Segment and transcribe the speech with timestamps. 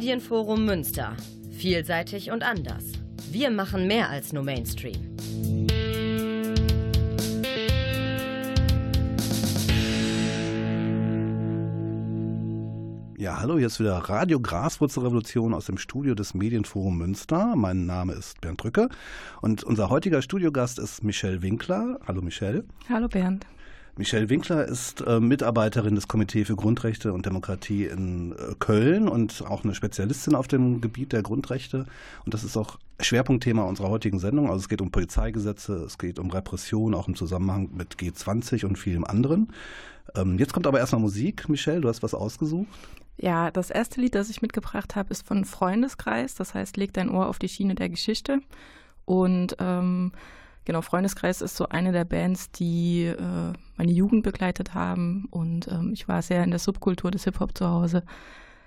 [0.00, 1.14] Medienforum Münster.
[1.50, 2.84] Vielseitig und anders.
[3.30, 5.14] Wir machen mehr als nur Mainstream.
[13.18, 17.54] Ja, hallo, hier ist wieder Radio Graswurzelrevolution aus dem Studio des Medienforum Münster.
[17.54, 18.88] Mein Name ist Bernd Drücke
[19.42, 22.00] und unser heutiger Studiogast ist Michelle Winkler.
[22.06, 22.64] Hallo Michelle.
[22.88, 23.44] Hallo Bernd.
[24.00, 29.44] Michelle Winkler ist äh, Mitarbeiterin des Komitee für Grundrechte und Demokratie in äh, Köln und
[29.46, 31.84] auch eine Spezialistin auf dem Gebiet der Grundrechte.
[32.24, 34.46] Und das ist auch Schwerpunktthema unserer heutigen Sendung.
[34.46, 38.78] Also es geht um Polizeigesetze, es geht um Repression, auch im Zusammenhang mit G20 und
[38.78, 39.52] vielem anderen.
[40.14, 41.50] Ähm, jetzt kommt aber erstmal Musik.
[41.50, 42.68] Michelle, du hast was ausgesucht.
[43.18, 46.34] Ja, das erste Lied, das ich mitgebracht habe, ist von Freundeskreis.
[46.36, 48.40] Das heißt, leg dein Ohr auf die Schiene der Geschichte.
[49.04, 50.12] Und ähm,
[50.64, 55.26] genau, Freundeskreis ist so eine der Bands, die äh, meine Jugend begleitet haben.
[55.30, 58.04] Und ähm, ich war sehr in der Subkultur des Hip-Hop zu Hause.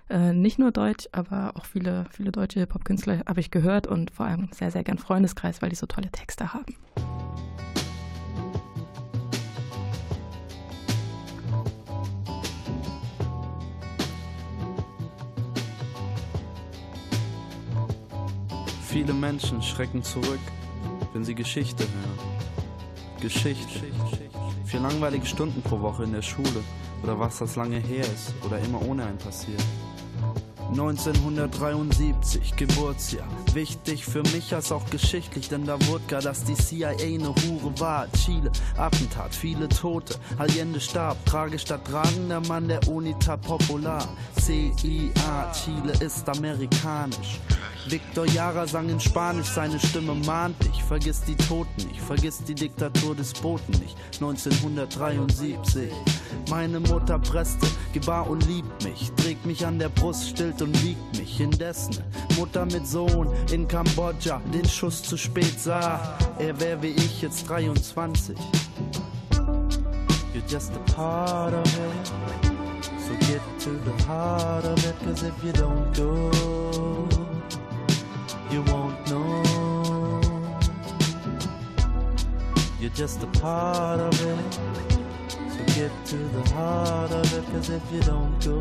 [0.09, 4.25] Äh, nicht nur Deutsch, aber auch viele, viele deutsche Hip-Hop-Künstler habe ich gehört und vor
[4.25, 6.75] allem sehr, sehr gern Freundeskreis, weil die so tolle Texte haben.
[18.93, 20.39] Viele Menschen schrecken zurück,
[21.13, 22.33] wenn sie Geschichte hören.
[23.21, 23.79] Geschichte.
[24.65, 26.63] Vier langweilige Stunden pro Woche in der Schule
[27.03, 29.61] oder was das lange her ist oder immer ohne ein passiert.
[30.69, 33.27] 1973, Geburtsjahr.
[33.53, 37.79] Wichtig für mich als auch geschichtlich, denn da wurde gar, dass die CIA eine Hure
[37.79, 38.11] war.
[38.13, 40.15] Chile, Attentat, viele Tote.
[40.39, 44.07] Allende starb, tragisch da tragender Mann der Unita Popular.
[44.39, 47.39] CIA, Chile ist amerikanisch.
[47.87, 50.83] Victor Jara sang in Spanisch, seine Stimme mahnt dich.
[50.83, 53.97] Vergiss die Toten nicht, vergiss die Diktatur des Boten nicht.
[54.13, 55.91] 1973.
[56.49, 61.17] Meine Mutter presste, gebar und liebt mich, trägt mich an der Brust, stillt und wiegt
[61.17, 61.39] mich.
[61.39, 61.97] Indessen,
[62.37, 66.17] Mutter mit Sohn in Kambodscha, den Schuss zu spät sah.
[66.39, 68.37] Er wär wie ich jetzt 23.
[70.33, 72.11] You're just a part of it.
[72.97, 77.07] So get to the heart of it, cause if you don't go,
[78.53, 80.21] you won't know.
[82.79, 84.53] You're just a part of it.
[85.53, 88.59] So get to the heart of it, cause if you don't go,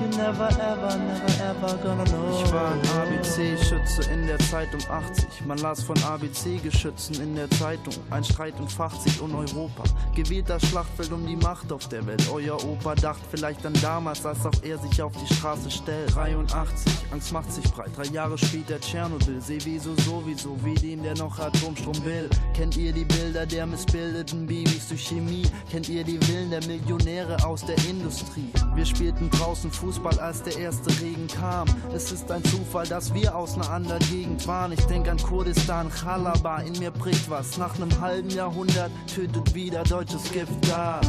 [0.00, 2.42] you never ever, never ever gonna know.
[2.44, 5.46] Ich war ein ABC-Schütze in der Zeit um 80.
[5.46, 7.94] Man las von ABC-Geschützen in der Zeitung.
[8.10, 9.84] Ein Streit entfacht sich um Europa.
[10.14, 12.22] Gewählt das Schlachtfeld um die Macht auf der Welt.
[12.32, 16.14] Euer Opa dacht vielleicht an damals, als auch er sich auf die Straße stellt.
[16.14, 17.90] 83, Angst macht sich breit.
[17.96, 19.40] Drei Jahre später Tschernobyl.
[19.40, 22.28] Seewiso sowieso, wie den, der noch Atomstrom will.
[22.54, 25.46] Kennt ihr die Bilder der missbildeten Babys durch Chemie?
[25.70, 28.50] Kennt ihr die Willen der Millionäre aus der Industrie?
[28.74, 31.66] Wir spielten draußen Fußball, als der erste Regen kam.
[31.94, 34.72] Es ist ein Zufall, dass wir aus einer anderen Gegend waren.
[34.72, 37.58] Ich denk an Kurdistan, Chalaba, in mir bricht was.
[37.58, 41.06] Nach einem halben Jahrhundert tötet wieder deutsches Giftgas.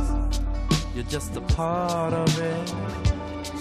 [0.93, 2.73] You're just a part of it.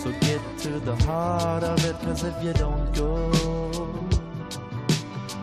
[0.02, 3.30] So get to the heart of it, cause if you don't go,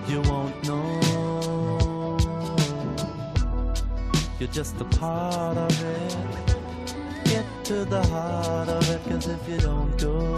[0.08, 2.18] you won't know.
[4.40, 6.57] You're just a part of it.
[7.68, 10.34] To the heart of it, cause if you don't go,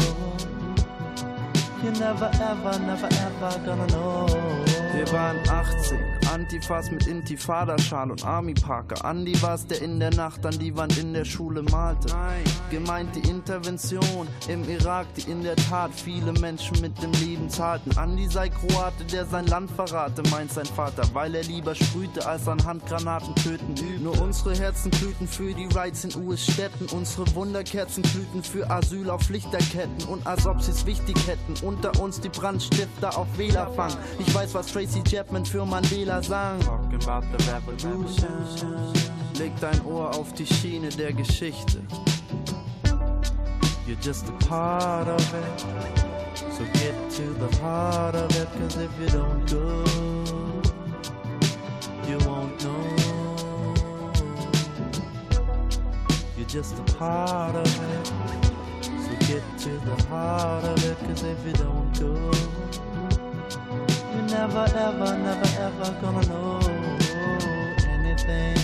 [1.83, 4.25] You're never ever, never ever gonna know.
[4.95, 6.08] Wir waren 18,
[6.39, 9.03] Antifas mit Intifada-Schal und Army-Parker.
[9.03, 12.07] Andi war's, der in der Nacht an die Wand in der Schule malte.
[12.07, 12.43] Nein.
[12.71, 17.97] Gemeint die Intervention im Irak, die in der Tat viele Menschen mit dem Leben zahlten.
[17.97, 22.47] Andi sei Kroate, der sein Land verrate, meint sein Vater, weil er lieber sprühte, als
[22.47, 24.01] an Handgranaten töten übt.
[24.01, 29.29] Nur unsere Herzen glühten für die Rights in US-Städten, unsere Wunderkerzen glühten für Asyl auf
[29.29, 33.91] Lichterketten und als ob sie's wichtig hätten, unter uns die Brandstifter auf Wählerfang.
[34.19, 36.59] Ich weiß, was Tracy Chapman für Mandela sang.
[36.61, 38.93] Talking about the revolution.
[39.37, 41.79] Leg dein Ohr auf die Schiene der Geschichte.
[43.85, 45.59] You're just a part of it.
[46.55, 49.83] So get to the heart of it, cause if you don't go,
[52.07, 52.85] you won't know.
[56.37, 58.07] You're just a part of it.
[58.83, 62.31] So get to the heart of it, cause if you don't go,
[64.29, 66.59] never ever, never ever gonna know
[67.87, 68.57] anything.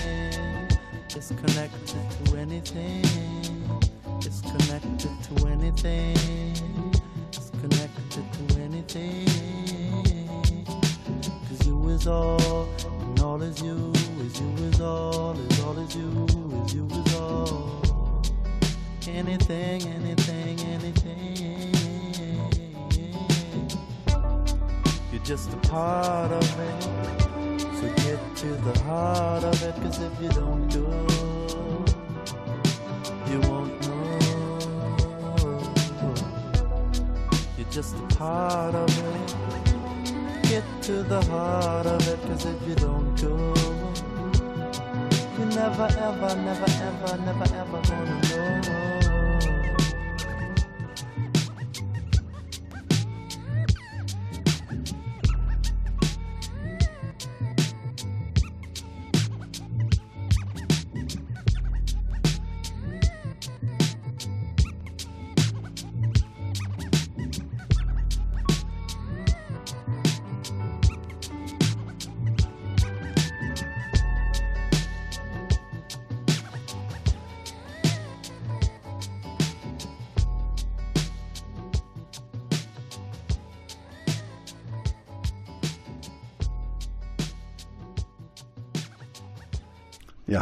[1.15, 3.03] It's connected to anything.
[4.19, 6.93] It's connected to anything.
[7.29, 9.25] It's connected to anything.
[11.47, 12.69] Cause you is all,
[13.01, 13.91] and all is you,
[14.21, 16.27] is you is all, is all is you,
[16.63, 17.81] is you is all.
[19.07, 21.74] Anything, anything, anything.
[25.25, 26.83] Just a part of it.
[27.59, 30.85] So get to the heart of it, cause if you don't go,
[33.31, 34.59] you won't know.
[37.57, 39.35] You're just a part of it.
[40.43, 43.35] Get to the heart of it, cause if you don't go,
[45.39, 49.04] you never ever, never ever, never ever gonna know.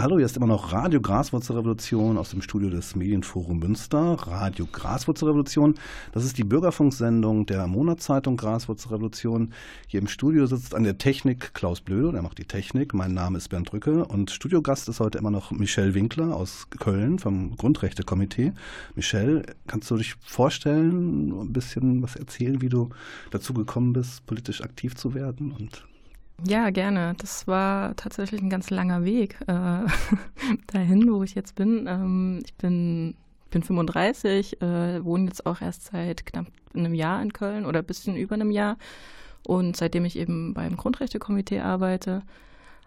[0.03, 4.17] Hallo, hier ist immer noch Radio Graswurzelrevolution aus dem Studio des Medienforum Münster.
[4.27, 5.75] Radio Graswurzelrevolution,
[6.11, 9.53] das ist die Bürgerfunksendung der Monatszeitung Graswurzelrevolution.
[9.87, 12.93] Hier im Studio sitzt an der Technik Klaus Blöde, der macht die Technik.
[12.93, 17.17] Mein Name ist Bernd Drücke und Studiogast ist heute immer noch Michelle Winkler aus Köln
[17.17, 18.51] vom Grundrechtekomitee.
[18.95, 22.89] Michelle, kannst du dich vorstellen, ein bisschen was erzählen, wie du
[23.31, 25.85] dazu gekommen bist, politisch aktiv zu werden und
[26.45, 27.15] ja, gerne.
[27.17, 29.85] Das war tatsächlich ein ganz langer Weg äh,
[30.67, 31.85] dahin, wo ich jetzt bin.
[31.87, 33.15] Ähm, ich bin,
[33.51, 37.85] bin 35, äh, wohne jetzt auch erst seit knapp einem Jahr in Köln oder ein
[37.85, 38.77] bisschen über einem Jahr.
[39.45, 42.23] Und seitdem ich eben beim Grundrechtekomitee arbeite,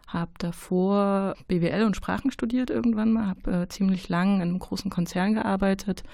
[0.06, 4.90] habe davor BWL und Sprachen studiert irgendwann mal, habe äh, ziemlich lang in einem großen
[4.90, 6.04] Konzern gearbeitet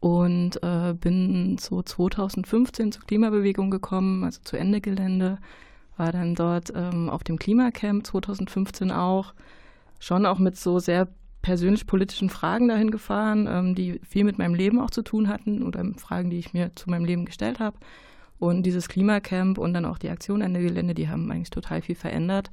[0.00, 5.38] und äh, bin so 2015 zur Klimabewegung gekommen, also zu Ende Gelände
[5.96, 9.34] war dann dort ähm, auf dem Klimacamp 2015 auch,
[9.98, 11.08] schon auch mit so sehr
[11.42, 15.62] persönlich politischen Fragen dahin gefahren, ähm, die viel mit meinem Leben auch zu tun hatten
[15.62, 17.76] oder Fragen, die ich mir zu meinem Leben gestellt habe.
[18.38, 21.94] Und dieses Klimacamp und dann auch die Aktion Ende Gelände, die haben eigentlich total viel
[21.94, 22.50] verändert.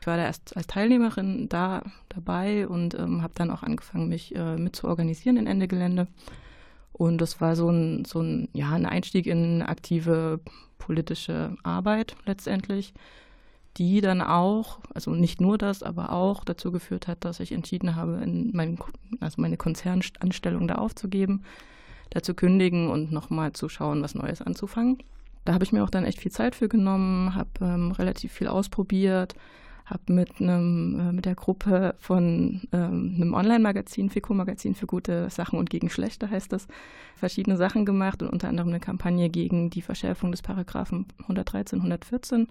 [0.00, 4.34] Ich war da erst als Teilnehmerin da dabei und ähm, habe dann auch angefangen, mich
[4.34, 6.08] äh, mit zu organisieren in Ende Gelände.
[6.92, 10.40] Und das war so ein, so ein, ja, ein Einstieg in aktive
[10.80, 12.92] politische Arbeit letztendlich,
[13.76, 17.94] die dann auch, also nicht nur das, aber auch dazu geführt hat, dass ich entschieden
[17.94, 18.78] habe, in mein,
[19.20, 21.44] also meine Konzernanstellung da aufzugeben,
[22.10, 24.98] da zu kündigen und nochmal zu schauen, was Neues anzufangen.
[25.44, 28.48] Da habe ich mir auch dann echt viel Zeit für genommen, habe ähm, relativ viel
[28.48, 29.36] ausprobiert,
[29.90, 35.58] habe mit einem äh, mit der Gruppe von ähm, einem Online-Magazin, FICO-Magazin für gute Sachen
[35.58, 36.68] und gegen schlechte heißt das,
[37.16, 42.46] verschiedene Sachen gemacht und unter anderem eine Kampagne gegen die Verschärfung des Paragraphen 113, 114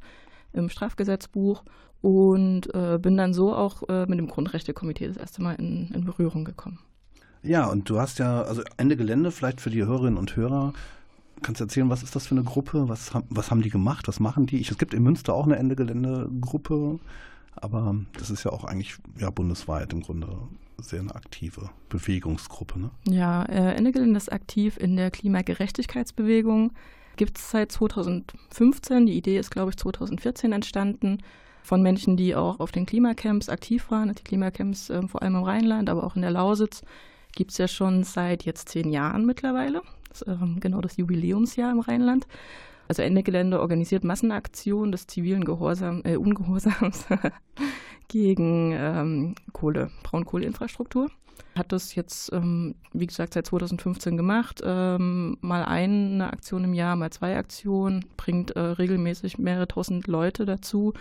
[0.53, 1.63] im Strafgesetzbuch
[2.01, 6.06] und äh, bin dann so auch äh, mit dem Grundrechtekomitee das erste Mal in, in
[6.06, 6.80] Berührung gekommen.
[7.42, 10.74] Ja, und du hast ja, also Ende Gelände vielleicht für die Hörerinnen und Hörer,
[11.41, 12.89] kannst du erzählen, was ist das für eine Gruppe?
[12.89, 14.07] Was, was haben die gemacht?
[14.07, 14.57] Was machen die?
[14.57, 16.99] Ich, es gibt in Münster auch eine Ende Gelände-Gruppe.
[17.56, 20.28] Aber das ist ja auch eigentlich ja, bundesweit im Grunde
[20.78, 22.80] sehr eine aktive Bewegungsgruppe.
[22.80, 22.92] Ne?
[23.07, 26.71] Ja, äh, Ende Gelände ist aktiv in der Klimagerechtigkeitsbewegung.
[27.18, 29.06] Gibt es seit 2015.
[29.06, 31.18] Die Idee ist, glaube ich, 2014 entstanden
[31.64, 34.14] von Menschen, die auch auf den Klimacamps aktiv waren.
[34.14, 36.81] Die Klimacamps äh, vor allem im Rheinland, aber auch in der Lausitz
[37.33, 39.81] gibt es ja schon seit jetzt zehn Jahren mittlerweile.
[40.09, 42.28] Das ist ähm, genau das Jubiläumsjahr im Rheinland
[42.89, 47.06] also Ende Gelände organisiert Massenaktionen des zivilen Gehorsam, äh, Ungehorsams
[48.07, 51.09] gegen ähm, Kohle, Braunkohleinfrastruktur.
[51.56, 54.61] Hat das jetzt, ähm, wie gesagt, seit 2015 gemacht.
[54.63, 60.45] Ähm, mal eine Aktion im Jahr, mal zwei Aktionen, bringt äh, regelmäßig mehrere tausend Leute
[60.45, 60.94] dazu,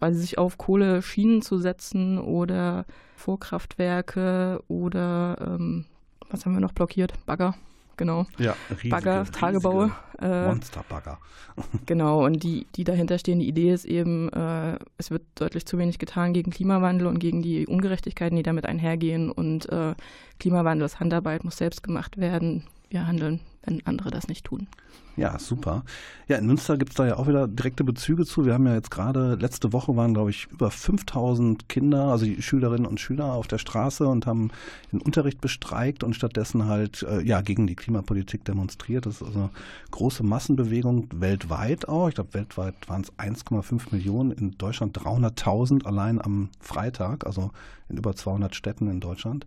[0.00, 5.84] weil sie sich auf Kohleschienen zu setzen oder Vorkraftwerke oder ähm,
[6.30, 7.12] was haben wir noch blockiert?
[7.26, 7.54] Bagger
[7.96, 8.26] genau.
[8.38, 9.92] Ja, riesige, Bagger, Tagebaue.
[10.20, 11.18] Äh, Monsterbagger.
[11.86, 15.78] genau, und die, die dahinter stehen, die Idee ist eben, äh, es wird deutlich zu
[15.78, 19.30] wenig getan gegen Klimawandel und gegen die Ungerechtigkeiten, die damit einhergehen.
[19.30, 19.94] Und äh,
[20.38, 22.64] Klimawandel ist Handarbeit, muss selbst gemacht werden.
[22.88, 24.68] Wir handeln, wenn andere das nicht tun.
[25.16, 25.82] Ja, super.
[26.28, 28.44] Ja, in Münster gibt es da ja auch wieder direkte Bezüge zu.
[28.44, 32.42] Wir haben ja jetzt gerade, letzte Woche waren, glaube ich, über 5000 Kinder, also die
[32.42, 34.50] Schülerinnen und Schüler auf der Straße und haben
[34.92, 39.06] den Unterricht bestreikt und stattdessen halt äh, ja gegen die Klimapolitik demonstriert.
[39.06, 39.50] Das ist also eine
[39.90, 42.08] große Massenbewegung weltweit auch.
[42.08, 47.52] Ich glaube, weltweit waren es 1,5 Millionen, in Deutschland 300.000 allein am Freitag, also
[47.88, 49.46] in über 200 Städten in Deutschland.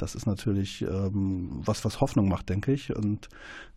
[0.00, 2.96] Das ist natürlich ähm, was, was Hoffnung macht, denke ich.
[2.96, 3.28] Und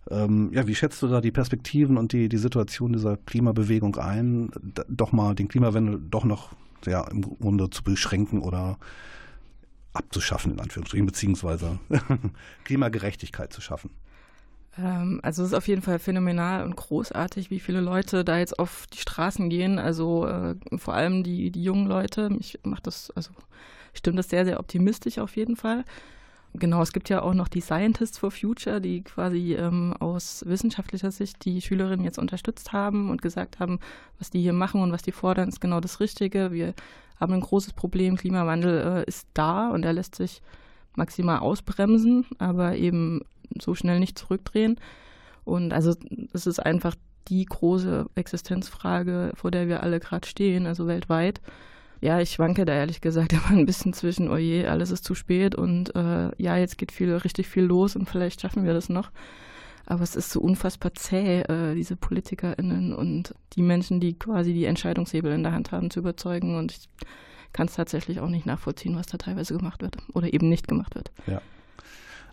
[0.09, 4.51] Ähm, ja, wie schätzt du da die Perspektiven und die, die Situation dieser Klimabewegung ein,
[4.89, 6.51] doch mal den Klimawandel doch noch
[6.85, 8.77] ja, im Grunde zu beschränken oder
[9.93, 11.79] abzuschaffen, in Anführungsstrichen, beziehungsweise
[12.65, 13.91] Klimagerechtigkeit zu schaffen?
[14.77, 18.59] Ähm, also es ist auf jeden Fall phänomenal und großartig, wie viele Leute da jetzt
[18.59, 19.79] auf die Straßen gehen.
[19.79, 22.29] Also äh, vor allem die, die jungen Leute.
[22.39, 23.31] Ich mache das, also
[23.93, 25.85] stimmt das sehr, sehr optimistisch auf jeden Fall.
[26.55, 31.11] Genau, es gibt ja auch noch die Scientists for Future, die quasi ähm, aus wissenschaftlicher
[31.11, 33.79] Sicht die Schülerinnen jetzt unterstützt haben und gesagt haben,
[34.19, 36.51] was die hier machen und was die fordern, ist genau das Richtige.
[36.51, 36.75] Wir
[37.19, 40.43] haben ein großes Problem, Klimawandel äh, ist da und er lässt sich
[40.95, 43.21] maximal ausbremsen, aber eben
[43.59, 44.79] so schnell nicht zurückdrehen.
[45.45, 45.95] Und also
[46.33, 46.95] es ist einfach
[47.29, 51.41] die große Existenzfrage, vor der wir alle gerade stehen, also weltweit.
[52.03, 55.15] Ja, ich schwanke da ehrlich gesagt immer ein bisschen zwischen, oh je, alles ist zu
[55.15, 58.89] spät und äh, ja, jetzt geht viel, richtig viel los und vielleicht schaffen wir das
[58.89, 59.09] noch.
[59.85, 64.65] Aber es ist so unfassbar zäh, äh, diese PolitikerInnen und die Menschen, die quasi die
[64.65, 66.57] Entscheidungshebel in der Hand haben, zu überzeugen.
[66.57, 66.89] Und ich
[67.53, 70.95] kann es tatsächlich auch nicht nachvollziehen, was da teilweise gemacht wird oder eben nicht gemacht
[70.95, 71.11] wird.
[71.25, 71.41] Ja.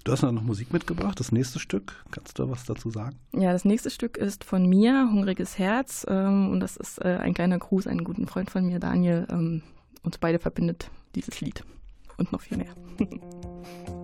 [0.05, 2.05] Du hast noch Musik mitgebracht, das nächste Stück.
[2.11, 3.19] Kannst du was dazu sagen?
[3.33, 6.07] Ja, das nächste Stück ist von mir, Hungriges Herz.
[6.09, 9.27] Ähm, und das ist äh, ein kleiner Gruß, einen guten Freund von mir, Daniel.
[9.31, 9.63] Ähm,
[10.03, 11.65] uns beide verbindet dieses Lied
[12.17, 12.75] und noch viel mehr.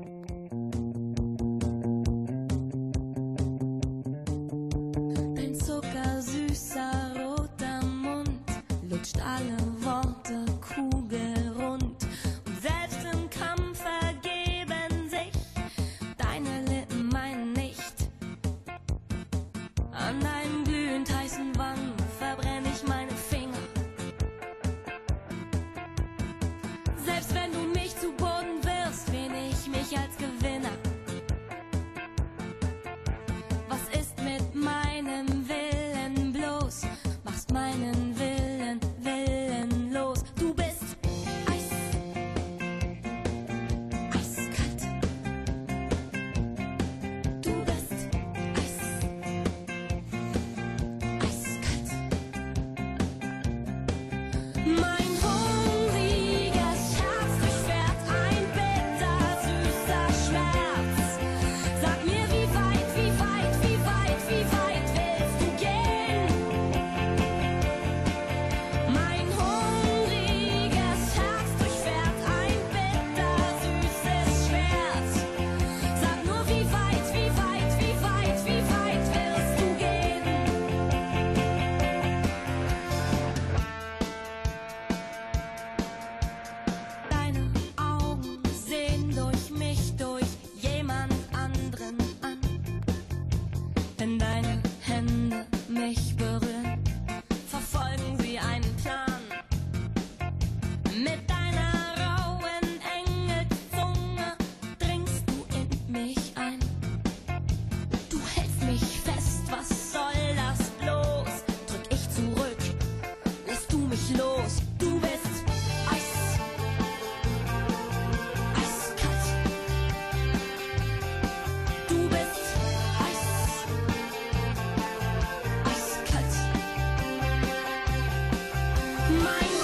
[129.08, 129.55] My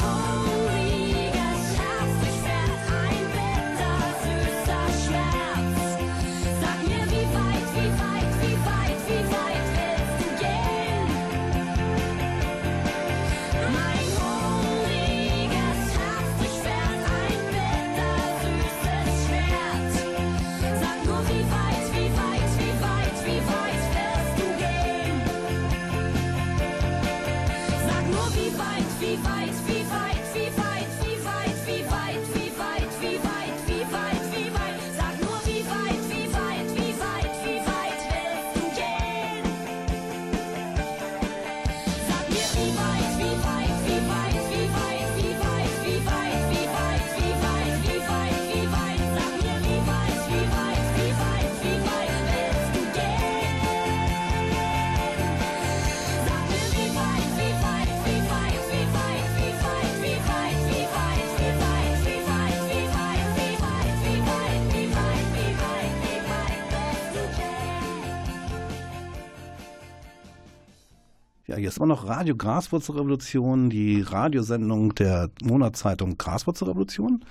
[71.82, 77.24] Immer noch Radio Graswurzelrevolution, die Radiosendung der Monatszeitung Graswurzelrevolution,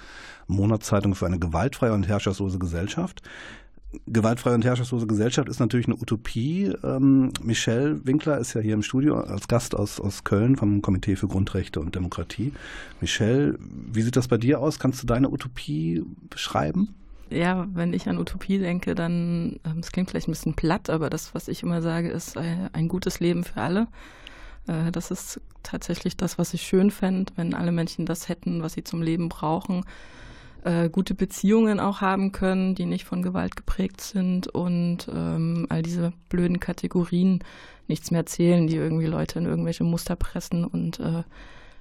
[0.47, 3.21] Monatszeitung für eine gewaltfreie und herrscherslose Gesellschaft.
[4.07, 6.73] Gewaltfreie und herrschaftslose Gesellschaft ist natürlich eine Utopie.
[6.83, 11.15] Ähm, Michelle Winkler ist ja hier im Studio als Gast aus, aus Köln vom Komitee
[11.15, 12.51] für Grundrechte und Demokratie.
[12.99, 14.79] Michelle, wie sieht das bei dir aus?
[14.79, 16.93] Kannst du deine Utopie beschreiben?
[17.29, 21.09] Ja, wenn ich an Utopie denke, dann, ähm, es klingt vielleicht ein bisschen platt, aber
[21.09, 23.87] das, was ich immer sage, ist äh, ein gutes Leben für alle.
[24.67, 28.73] Äh, das ist tatsächlich das, was ich schön fände, wenn alle Menschen das hätten, was
[28.73, 29.85] sie zum Leben brauchen.
[30.63, 35.81] Äh, gute Beziehungen auch haben können, die nicht von Gewalt geprägt sind und ähm, all
[35.81, 37.43] diese blöden Kategorien
[37.87, 41.23] nichts mehr zählen, die irgendwie Leute in irgendwelche Muster pressen und äh,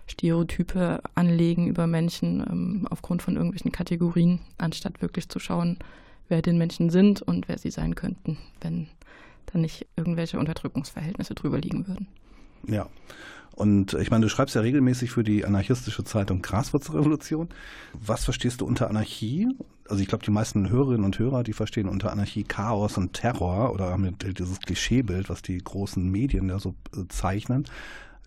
[0.07, 5.79] Stereotype anlegen über Menschen ähm, aufgrund von irgendwelchen Kategorien, anstatt wirklich zu schauen,
[6.29, 8.89] wer den Menschen sind und wer sie sein könnten, wenn
[9.53, 12.09] da nicht irgendwelche Unterdrückungsverhältnisse drüber liegen würden.
[12.67, 12.89] Ja.
[13.61, 17.51] Und ich meine, du schreibst ja regelmäßig für die anarchistische Zeitung Graswurzrevolution.
[17.93, 19.49] Was verstehst du unter Anarchie?
[19.87, 23.73] Also ich glaube, die meisten Hörerinnen und Hörer, die verstehen unter Anarchie Chaos und Terror
[23.75, 27.67] oder haben dieses Klischeebild, was die großen Medien ja so äh, zeichnen.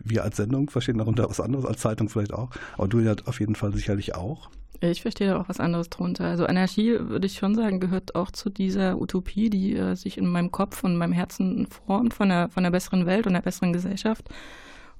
[0.03, 2.51] Wir als Sendung verstehen darunter was anderes, als Zeitung vielleicht auch.
[2.77, 4.51] Aber du ja auf jeden Fall sicherlich auch.
[4.91, 6.25] Ich verstehe da auch was anderes drunter.
[6.25, 10.27] Also Anarchie, würde ich schon sagen, gehört auch zu dieser Utopie, die äh, sich in
[10.27, 13.71] meinem Kopf und meinem Herzen formt von einer, von einer besseren Welt und einer besseren
[13.71, 14.27] Gesellschaft.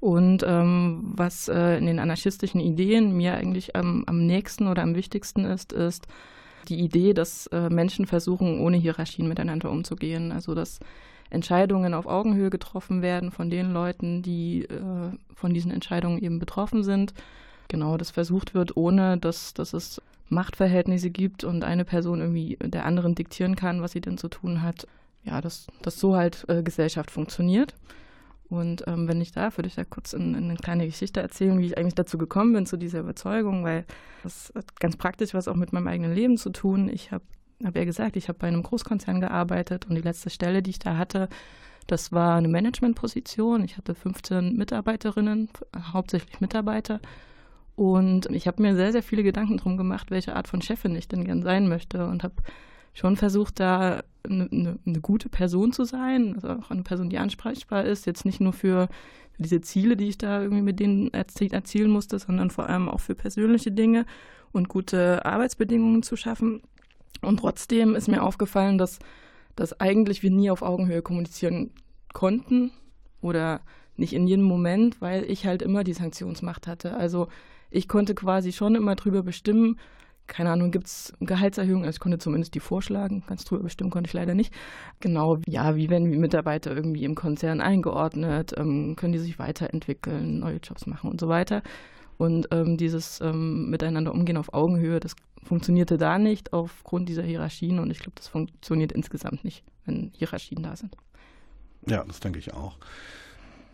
[0.00, 4.94] Und ähm, was äh, in den anarchistischen Ideen mir eigentlich am, am nächsten oder am
[4.94, 6.06] wichtigsten ist, ist
[6.68, 10.32] die Idee, dass äh, Menschen versuchen, ohne Hierarchien miteinander umzugehen.
[10.32, 10.80] Also dass
[11.28, 16.84] Entscheidungen auf Augenhöhe getroffen werden von den Leuten, die äh, von diesen Entscheidungen eben betroffen
[16.84, 17.12] sind.
[17.68, 22.84] Genau, das versucht wird, ohne dass, dass es Machtverhältnisse gibt und eine Person irgendwie der
[22.86, 24.86] anderen diktieren kann, was sie denn zu tun hat.
[25.22, 27.74] Ja, dass, dass so halt äh, Gesellschaft funktioniert.
[28.50, 31.58] Und ähm, wenn ich darf, würde ich da kurz in, in eine kleine Geschichte erzählen,
[31.58, 33.86] wie ich eigentlich dazu gekommen bin, zu dieser Überzeugung, weil
[34.22, 36.90] das hat ganz praktisch was auch mit meinem eigenen Leben zu tun.
[36.90, 37.24] Ich habe
[37.64, 40.78] habe ja gesagt, ich habe bei einem Großkonzern gearbeitet und die letzte Stelle, die ich
[40.78, 41.28] da hatte,
[41.86, 43.62] das war eine Managementposition.
[43.64, 45.50] Ich hatte 15 Mitarbeiterinnen,
[45.92, 47.00] hauptsächlich Mitarbeiter.
[47.76, 51.08] Und ich habe mir sehr, sehr viele Gedanken drum gemacht, welche Art von Chefin ich
[51.08, 52.34] denn gern sein möchte und habe
[52.92, 57.18] schon versucht, da eine, eine, eine, gute Person zu sein, also auch eine Person, die
[57.18, 58.88] ansprechbar ist, jetzt nicht nur für,
[59.38, 63.14] diese Ziele, die ich da irgendwie mit denen erzielen musste, sondern vor allem auch für
[63.14, 64.06] persönliche Dinge
[64.52, 66.62] und gute Arbeitsbedingungen zu schaffen.
[67.20, 68.98] Und trotzdem ist mir aufgefallen, dass,
[69.56, 71.70] dass eigentlich wir nie auf Augenhöhe kommunizieren
[72.12, 72.70] konnten
[73.20, 73.60] oder
[73.96, 76.96] nicht in jedem Moment, weil ich halt immer die Sanktionsmacht hatte.
[76.96, 77.28] Also
[77.74, 79.78] ich konnte quasi schon immer drüber bestimmen,
[80.26, 81.84] keine Ahnung, gibt es Gehaltserhöhungen?
[81.84, 84.54] Also ich konnte zumindest die vorschlagen, ganz drüber bestimmen konnte ich leider nicht.
[85.00, 88.54] Genau, ja, wie werden Mitarbeiter irgendwie im Konzern eingeordnet?
[88.56, 91.62] Ähm, können die sich weiterentwickeln, neue Jobs machen und so weiter?
[92.16, 97.78] Und ähm, dieses ähm, Miteinander umgehen auf Augenhöhe, das funktionierte da nicht aufgrund dieser Hierarchien
[97.78, 100.96] und ich glaube, das funktioniert insgesamt nicht, wenn Hierarchien da sind.
[101.86, 102.78] Ja, das denke ich auch.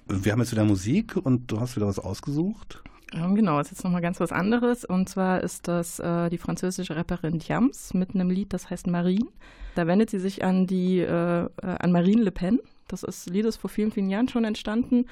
[0.08, 2.82] Wir haben jetzt wieder Musik und du hast wieder was ausgesucht.
[3.12, 4.84] Ähm, genau, es ist jetzt nochmal ganz was anderes.
[4.84, 9.26] Und zwar ist das äh, die französische Rapperin Diams mit einem Lied, das heißt Marine.
[9.74, 12.60] Da wendet sie sich an die äh, an Marine Le Pen.
[12.88, 15.06] Das ist Lied ist vor vielen, vielen Jahren schon entstanden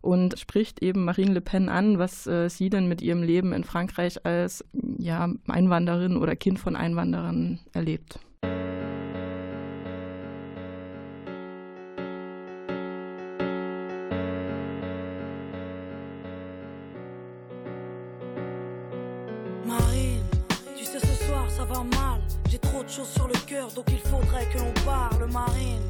[0.00, 3.64] und spricht eben Marine Le Pen an, was äh, sie denn mit ihrem Leben in
[3.64, 4.64] Frankreich als
[4.98, 8.18] ja, Einwanderin oder Kind von Einwanderern erlebt.
[22.50, 25.82] J'ai trop de choses sur le cœur donc il faudrait que l'on parle, Marine.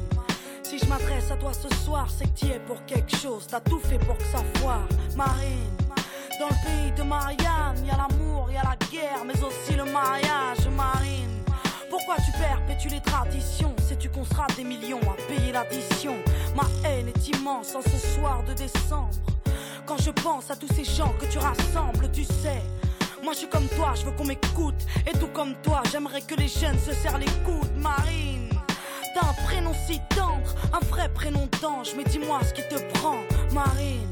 [0.63, 3.45] Si je m'adresse à toi ce soir, c'est que tu es pour quelque chose.
[3.49, 5.75] T'as tout fait pour que ça foire, Marine.
[6.39, 9.83] Dans le pays de Marianne, y a l'amour, y a la guerre, mais aussi le
[9.83, 11.43] mariage, Marine.
[11.89, 13.75] Pourquoi tu perpétues les traditions?
[13.85, 16.15] Sais-tu qu'on sera des millions à payer l'addition?
[16.55, 19.09] Ma haine est immense en ce soir de décembre.
[19.85, 22.63] Quand je pense à tous ces gens que tu rassembles, tu sais.
[23.25, 24.85] Moi je suis comme toi, je veux qu'on m'écoute.
[25.07, 28.49] Et tout comme toi, j'aimerais que les jeunes se serrent les coudes, Marine.
[29.15, 31.95] T'as un prénom si tendre, un vrai prénom d'ange.
[31.97, 33.17] Mais dis-moi ce qui te prend,
[33.51, 34.07] Marine.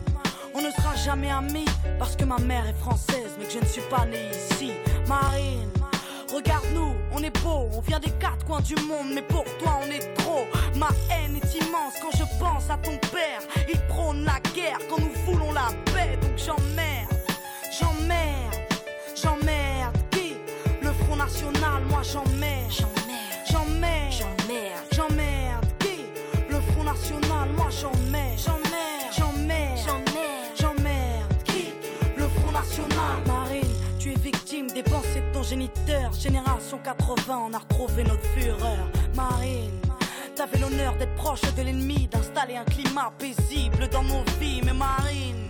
[0.56, 1.68] On ne sera jamais amis
[2.00, 4.72] parce que ma mère est française, mais que je ne suis pas née ici,
[5.08, 5.70] Marine.
[6.34, 9.92] Regarde-nous, on est beau, on vient des quatre coins du monde, mais pour toi on
[9.92, 10.48] est trop.
[10.76, 13.42] Ma haine est immense quand je pense à ton père.
[13.72, 17.14] Il prône la guerre quand nous voulons la paix, donc j'emmerde,
[17.80, 18.53] j'emmerde,
[19.24, 19.98] j'emmerde.
[20.12, 20.36] Qui
[20.82, 22.72] Le Front National, moi j'emmerde,
[23.50, 25.66] j'emmerde, j'emmerde, j'emmerde.
[25.80, 26.06] Qui
[26.50, 31.44] Le Front National, moi j'emmerde, j'emmerde, j'emmerde, j'emmerde, j'emmerde.
[31.46, 31.74] Qui
[32.18, 37.46] Le Front National, Marine, tu es victime des pensées de ton géniteur, génération 80 80,
[37.50, 38.88] on a retrouvé notre fureur.
[39.16, 39.80] Marine,
[40.36, 44.62] t'avais l'honneur d'être proche de l'ennemi, d'installer un climat paisible dans nos vies.
[44.64, 45.43] Mais Marine,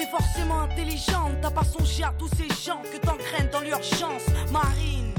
[0.00, 4.24] t'es forcément intelligente, t'as pas songé à tous ces gens que t'engraines dans l'urgence.
[4.50, 5.12] Marine,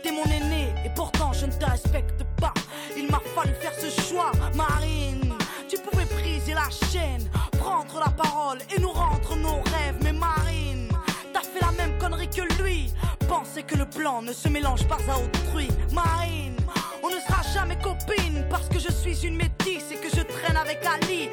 [0.00, 2.54] t'es mon aîné et pourtant je ne te respecte pas.
[2.96, 5.34] Il m'a fallu faire ce choix, Marine.
[5.68, 9.98] Tu pouvais briser la chaîne, prendre la parole et nous rendre nos rêves.
[10.02, 10.88] Mais Marine,
[11.32, 12.92] t'as fait la même connerie que lui.
[13.28, 15.68] Penser que le blanc ne se mélange pas à autrui.
[15.92, 16.56] Marine,
[17.02, 20.56] on ne sera jamais copine parce que je suis une métisse et que je traîne
[20.56, 21.28] avec Ali.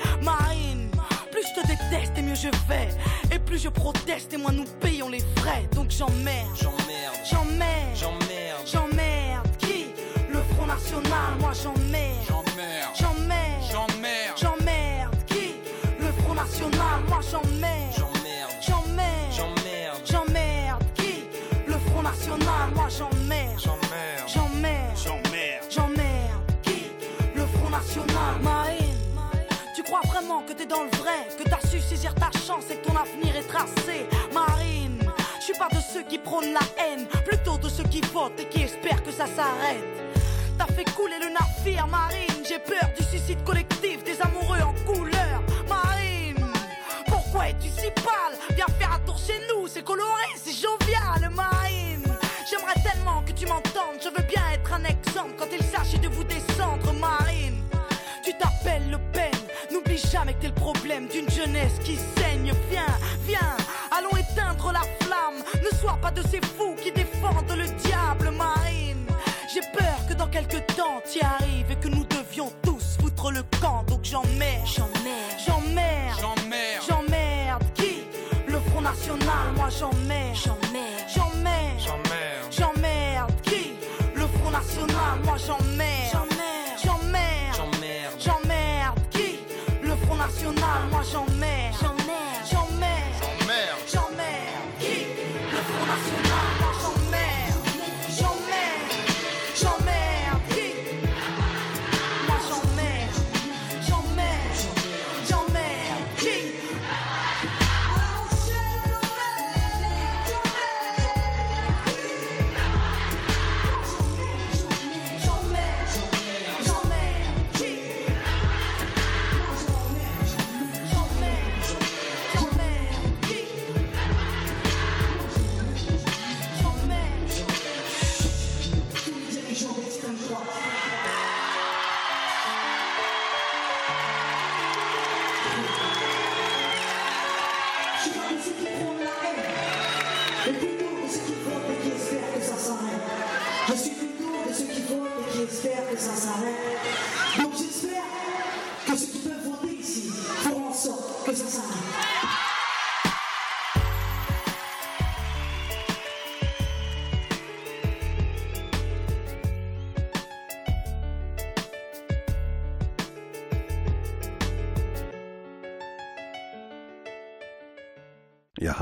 [1.96, 2.90] Déteste et mieux je vais.
[3.36, 5.68] Et plus je proteste et moins nous payons les frais.
[5.74, 9.48] Donc j'emmerde, J'emmerde, j'emmerde, j'emmerde, j'emmerde.
[9.60, 9.88] Qui
[10.30, 12.26] Le Front National, moi j'emmerde.
[12.28, 15.16] j'emmerde, J'emmerde, j'emmerde, j'emmerde.
[15.28, 15.56] Qui
[16.00, 17.94] Le Front National, moi j'emmerde.
[17.98, 20.84] j'emmerde, J'emmerde, j'emmerde, j'emmerde.
[20.96, 21.24] Qui
[21.68, 23.60] Le Front National, moi j'emmerde.
[23.60, 25.66] j'emmerde, J'emmerde, j'emmerde.
[25.70, 26.42] j'emmerde.
[26.64, 26.86] Qui
[27.36, 28.82] Le Front National, Marine.
[29.76, 31.28] Tu crois vraiment que t'es dans le vrai,
[32.70, 35.00] et que ton avenir est tracé, Marine.
[35.40, 38.46] Je suis pas de ceux qui prônent la haine, plutôt de ceux qui votent et
[38.46, 39.84] qui espèrent que ça s'arrête.
[40.58, 42.46] T'as fait couler le navire, Marine.
[42.48, 43.75] J'ai peur du suicide collectif
[66.16, 69.06] de ces fous qui défendent le diable, Marine.
[69.54, 73.44] J'ai peur que dans quelques temps t'y arrives et que nous devions tous foutre le
[73.62, 73.84] camp.
[73.88, 74.94] Donc j'emmerde, j'emmerde,
[75.46, 77.64] j'emmerde, J'emmerde, j'emmerde.
[77.76, 78.04] Qui?
[78.48, 80.65] Le Front National, moi j'emmerde, j'emmerde,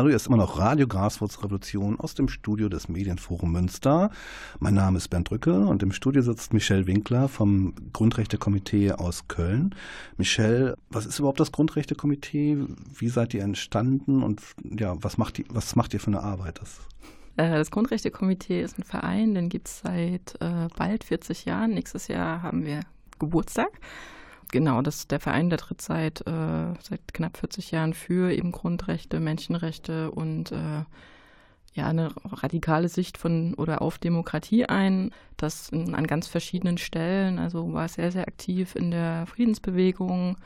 [0.04, 4.12] hallo, hier ist immer noch Radio Graswurzrevolution aus dem Studio des Medienforum Münster.
[4.60, 9.74] Mein Name ist Bernd Drücke und im Studio sitzt Michelle Winkler vom Grundrechtekomitee aus Köln.
[10.18, 12.58] Michelle, was ist überhaupt das Grundrechtekomitee?
[12.94, 14.42] Wie seid ihr entstanden und
[14.78, 16.60] ja, was macht ihr, was macht ihr für eine Arbeit?
[16.60, 16.82] Das
[17.38, 21.76] Äh, Das Grundrechtekomitee ist ein Verein, den gibt es seit äh, bald 40 Jahren.
[21.76, 22.82] Nächstes Jahr haben wir
[23.20, 23.72] Geburtstag.
[24.52, 29.20] Genau, das der Verein, der tritt seit, äh, seit knapp 40 Jahren für eben Grundrechte,
[29.20, 30.84] Menschenrechte und äh,
[31.74, 35.12] ja, eine radikale Sicht von oder auf Demokratie ein.
[35.38, 37.40] Das in, an ganz verschiedenen Stellen.
[37.40, 40.38] Also war sehr, sehr aktiv in der Friedensbewegung.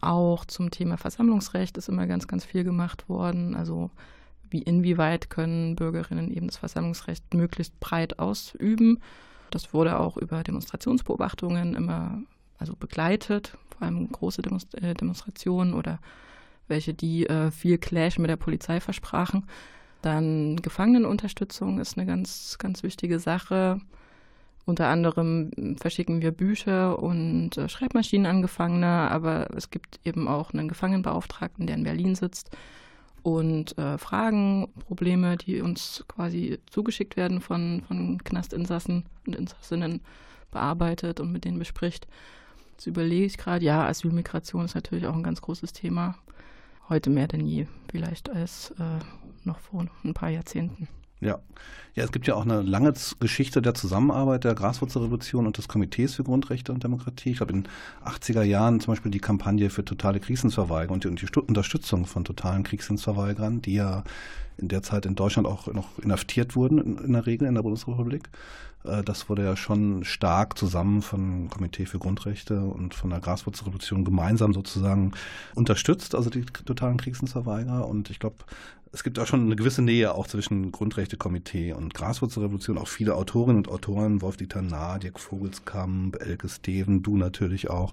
[0.00, 3.54] Auch zum Thema Versammlungsrecht ist immer ganz, ganz viel gemacht worden.
[3.54, 3.90] Also
[4.50, 9.00] wie inwieweit können Bürgerinnen eben das Versammlungsrecht möglichst breit ausüben.
[9.50, 12.20] Das wurde auch über Demonstrationsbeobachtungen immer
[12.58, 15.98] also begleitet, vor allem große Demonst äh, Demonstrationen oder
[16.66, 19.44] welche, die äh, viel Clash mit der Polizei versprachen.
[20.02, 23.80] Dann Gefangenenunterstützung ist eine ganz, ganz wichtige Sache.
[24.64, 30.52] Unter anderem verschicken wir Bücher und äh, Schreibmaschinen an Gefangene, aber es gibt eben auch
[30.52, 32.50] einen Gefangenenbeauftragten, der in Berlin sitzt
[33.22, 40.00] und äh, Fragen, Probleme, die uns quasi zugeschickt werden von, von Knastinsassen und Insassinnen
[40.50, 42.06] bearbeitet und mit denen bespricht.
[42.78, 46.14] Jetzt überlege ich gerade, ja, Asylmigration ist natürlich auch ein ganz großes Thema.
[46.88, 49.00] Heute mehr denn je, vielleicht als äh,
[49.42, 50.86] noch vor ein paar Jahrzehnten.
[51.20, 51.38] Ja.
[51.94, 56.14] Ja, es gibt ja auch eine lange Geschichte der Zusammenarbeit der Graswurzelrevolution und des Komitees
[56.14, 57.30] für Grundrechte und Demokratie.
[57.30, 57.72] Ich glaube, in den
[58.04, 62.24] 80er Jahren zum Beispiel die Kampagne für totale Kriegsdienstverweigerung und die, und die Unterstützung von
[62.24, 64.04] totalen Kriegsdienstverweigern, die ja
[64.58, 67.62] in der Zeit in Deutschland auch noch inhaftiert wurden, in, in der Regel in der
[67.62, 68.28] Bundesrepublik.
[68.84, 74.04] Äh, Das wurde ja schon stark zusammen vom Komitee für Grundrechte und von der Graswurzelrevolution
[74.04, 75.12] gemeinsam sozusagen
[75.54, 77.88] unterstützt, also die totalen Kriegsdienstverweigerer.
[77.88, 78.36] Und ich glaube,
[78.92, 82.78] es gibt auch schon eine gewisse Nähe auch zwischen Grundrechtekomitee und Graswurzelrevolution.
[82.78, 87.92] Auch viele Autorinnen und Autoren, Wolf-Dieter Nahr, Dirk Vogelskamp, Elke Steven, du natürlich auch,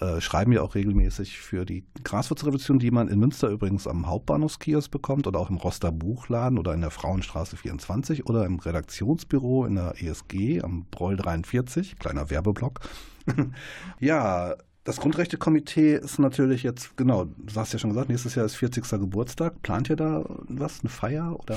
[0.00, 4.90] äh, schreiben ja auch regelmäßig für die Graswurzelrevolution, die man in Münster übrigens am Hauptbahnhofskiosk
[4.90, 9.76] bekommt oder auch im Roster Buchladen oder in der Frauenstraße 24 oder im Redaktionsbüro in
[9.76, 12.80] der ESG am Broll 43, kleiner Werbeblock.
[14.00, 18.56] ja, das Grundrechtekomitee ist natürlich jetzt, genau, du hast ja schon gesagt, nächstes Jahr ist
[18.56, 18.88] 40.
[18.90, 19.62] Geburtstag.
[19.62, 21.56] Plant ihr da was, eine Feier oder?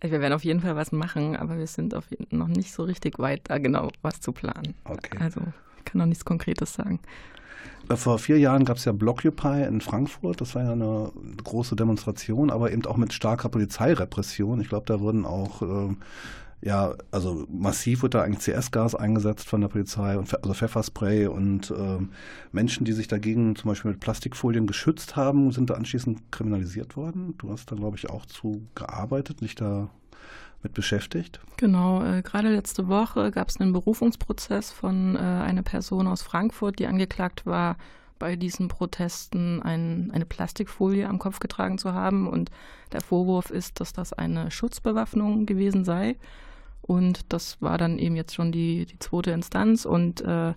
[0.00, 2.72] Also wir werden auf jeden Fall was machen, aber wir sind auf jeden noch nicht
[2.72, 4.74] so richtig weit, da genau was zu planen.
[4.84, 5.18] Okay.
[5.18, 5.40] Also
[5.78, 7.00] ich kann noch nichts Konkretes sagen.
[7.88, 10.40] Vor vier Jahren gab es ja Blockupy in Frankfurt.
[10.40, 11.12] Das war ja eine
[11.42, 14.60] große Demonstration, aber eben auch mit starker Polizeirepression.
[14.60, 15.98] Ich glaube, da wurden auch, ähm,
[16.64, 21.70] ja, also massiv wird da eigentlich CS-Gas eingesetzt von der Polizei, und also Pfefferspray und
[21.76, 22.10] ähm,
[22.52, 27.34] Menschen, die sich dagegen zum Beispiel mit Plastikfolien geschützt haben, sind da anschließend kriminalisiert worden.
[27.36, 29.90] Du hast da, glaube ich, auch zu gearbeitet, dich da
[30.62, 31.38] mit beschäftigt.
[31.58, 36.78] Genau, äh, gerade letzte Woche gab es einen Berufungsprozess von äh, einer Person aus Frankfurt,
[36.78, 37.76] die angeklagt war,
[38.18, 42.26] bei diesen Protesten ein, eine Plastikfolie am Kopf getragen zu haben.
[42.26, 42.50] Und
[42.92, 46.16] der Vorwurf ist, dass das eine Schutzbewaffnung gewesen sei.
[46.86, 50.52] Und das war dann eben jetzt schon die, die zweite Instanz und äh,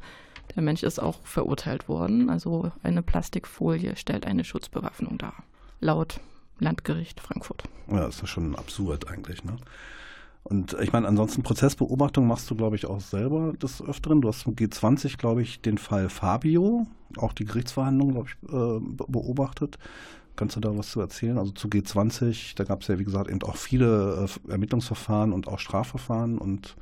[0.55, 2.29] der Mensch ist auch verurteilt worden.
[2.29, 5.33] Also eine Plastikfolie stellt eine Schutzbewaffnung dar,
[5.79, 6.19] laut
[6.59, 7.63] Landgericht Frankfurt.
[7.89, 9.55] Ja, ist ja schon absurd eigentlich, ne?
[10.43, 14.21] Und ich meine, ansonsten Prozessbeobachtung machst du, glaube ich, auch selber des Öfteren.
[14.21, 16.87] Du hast im G20, glaube ich, den Fall Fabio,
[17.17, 19.77] auch die Gerichtsverhandlungen, glaube ich, äh, be- beobachtet.
[20.37, 21.37] Kannst du da was zu erzählen?
[21.37, 25.47] Also zu G20, da gab es ja, wie gesagt, eben auch viele äh, Ermittlungsverfahren und
[25.47, 26.37] auch Strafverfahren.
[26.37, 26.77] Und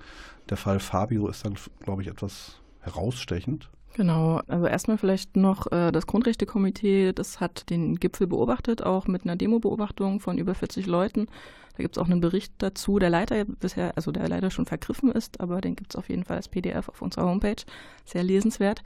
[0.49, 3.69] der Fall Fabio ist dann, glaube ich, etwas herausstechend.
[3.95, 9.23] Genau, also erstmal vielleicht noch äh, das Grundrechtekomitee, das hat den Gipfel beobachtet, auch mit
[9.23, 11.27] einer Demo-Beobachtung von über 40 Leuten.
[11.77, 15.11] Da gibt es auch einen Bericht dazu, der leider bisher, also der leider schon vergriffen
[15.13, 17.63] ist, aber den gibt es auf jeden Fall als PDF auf unserer Homepage.
[18.03, 18.81] Sehr lesenswert.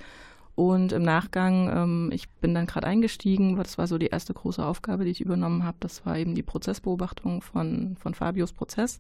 [0.60, 4.62] Und im Nachgang, ähm, ich bin dann gerade eingestiegen, das war so die erste große
[4.62, 5.78] Aufgabe, die ich übernommen habe.
[5.80, 9.00] Das war eben die Prozessbeobachtung von, von Fabios Prozess.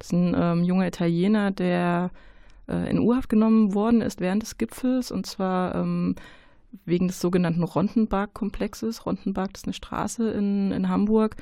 [0.00, 2.10] Das ist ein ähm, junger Italiener, der
[2.66, 6.16] äh, in U-Haft genommen worden ist während des Gipfels und zwar ähm,
[6.84, 9.06] wegen des sogenannten Rontenberg-Komplexes.
[9.06, 11.36] Rontenberg ist eine Straße in, in Hamburg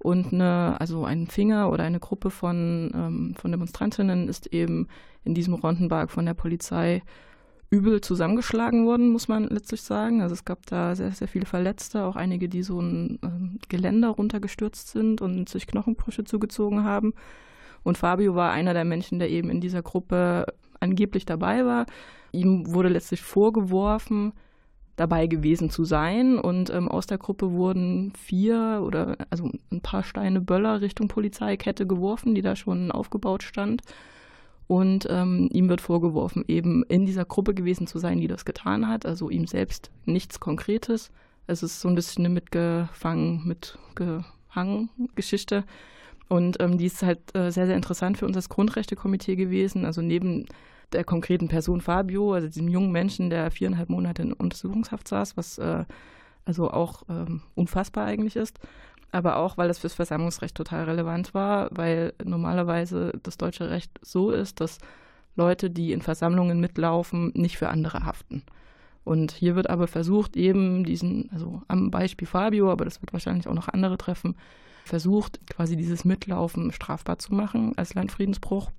[0.00, 4.88] und eine, also ein Finger oder eine Gruppe von, ähm, von Demonstrantinnen ist eben
[5.24, 7.00] in diesem Rontenberg von der Polizei
[7.72, 10.20] übel zusammengeschlagen worden, muss man letztlich sagen.
[10.20, 14.10] Also es gab da sehr, sehr viele Verletzte, auch einige, die so ein ähm, Geländer
[14.10, 17.14] runtergestürzt sind und sich Knochenbrüche zugezogen haben.
[17.82, 20.44] Und Fabio war einer der Menschen, der eben in dieser Gruppe
[20.80, 21.86] angeblich dabei war.
[22.30, 24.34] Ihm wurde letztlich vorgeworfen,
[24.96, 26.38] dabei gewesen zu sein.
[26.38, 31.86] Und ähm, aus der Gruppe wurden vier oder also ein paar Steine Böller Richtung Polizeikette
[31.86, 33.80] geworfen, die da schon aufgebaut stand.
[34.72, 38.88] Und ähm, ihm wird vorgeworfen, eben in dieser Gruppe gewesen zu sein, die das getan
[38.88, 39.04] hat.
[39.04, 41.10] Also ihm selbst nichts Konkretes.
[41.46, 45.64] Es ist so ein bisschen eine mitgefangen, mitgehangen Geschichte.
[46.30, 49.84] Und ähm, die ist halt äh, sehr, sehr interessant für uns als Grundrechtekomitee gewesen.
[49.84, 50.46] Also neben
[50.94, 55.58] der konkreten Person Fabio, also diesem jungen Menschen, der viereinhalb Monate in Untersuchungshaft saß, was
[55.58, 55.84] äh,
[56.46, 58.58] also auch ähm, unfassbar eigentlich ist,
[59.12, 64.30] aber auch, weil das fürs Versammlungsrecht total relevant war, weil normalerweise das deutsche Recht so
[64.30, 64.78] ist, dass
[65.36, 68.42] Leute, die in Versammlungen mitlaufen, nicht für andere haften.
[69.04, 73.48] Und hier wird aber versucht, eben diesen, also am Beispiel Fabio, aber das wird wahrscheinlich
[73.48, 74.36] auch noch andere treffen,
[74.84, 78.70] versucht, quasi dieses Mitlaufen strafbar zu machen als Landfriedensbruch.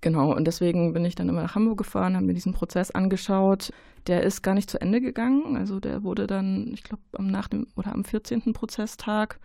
[0.00, 3.70] Genau, und deswegen bin ich dann immer nach Hamburg gefahren, habe mir diesen Prozess angeschaut.
[4.06, 5.56] Der ist gar nicht zu Ende gegangen.
[5.56, 8.54] Also der wurde dann, ich glaube, am nach dem oder am 14.
[8.54, 9.38] Prozesstag,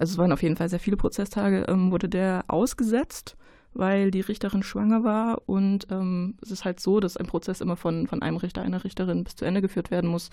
[0.00, 3.36] also es waren auf jeden Fall sehr viele Prozesstage, ähm, wurde der ausgesetzt,
[3.74, 5.42] weil die Richterin schwanger war.
[5.44, 8.82] Und ähm, es ist halt so, dass ein Prozess immer von, von einem Richter, einer
[8.82, 10.30] Richterin bis zu Ende geführt werden muss.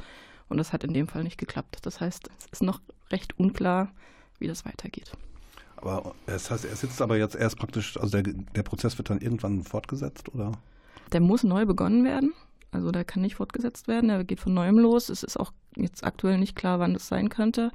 [0.47, 1.79] Und das hat in dem Fall nicht geklappt.
[1.81, 2.79] Das heißt, es ist noch
[3.11, 3.91] recht unklar,
[4.39, 5.11] wie das weitergeht.
[5.75, 9.19] Aber das heißt, er sitzt aber jetzt erst praktisch, also der, der Prozess wird dann
[9.19, 10.53] irgendwann fortgesetzt, oder?
[11.11, 12.31] Der muss neu begonnen werden.
[12.71, 14.07] Also der kann nicht fortgesetzt werden.
[14.07, 15.09] Der geht von neuem los.
[15.09, 17.73] Es ist auch jetzt aktuell nicht klar, wann das sein könnte.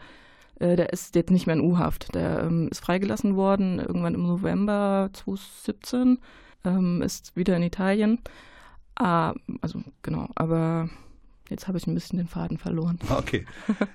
[0.62, 2.14] Äh, der ist jetzt nicht mehr in U-Haft.
[2.14, 6.18] Der ähm, ist freigelassen worden, irgendwann im November 2017,
[6.64, 8.20] ähm, ist wieder in Italien.
[8.94, 10.88] Ah, also genau, aber
[11.48, 12.98] jetzt habe ich ein bisschen den Faden verloren.
[13.10, 13.44] Okay.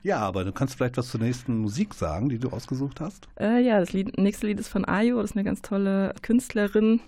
[0.04, 3.30] Ja, aber du kannst vielleicht was zur nächsten Musik sagen, die du ausgesucht hast.
[3.40, 7.00] Äh, ja, das Lied, nächste Lied ist von Ayo, das ist eine ganz tolle Künstlerin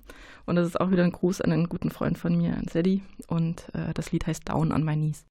[0.45, 3.03] und das ist auch wieder ein Gruß an einen guten Freund von mir, an Sadie
[3.27, 5.25] und äh, das Lied heißt Down on My Knees.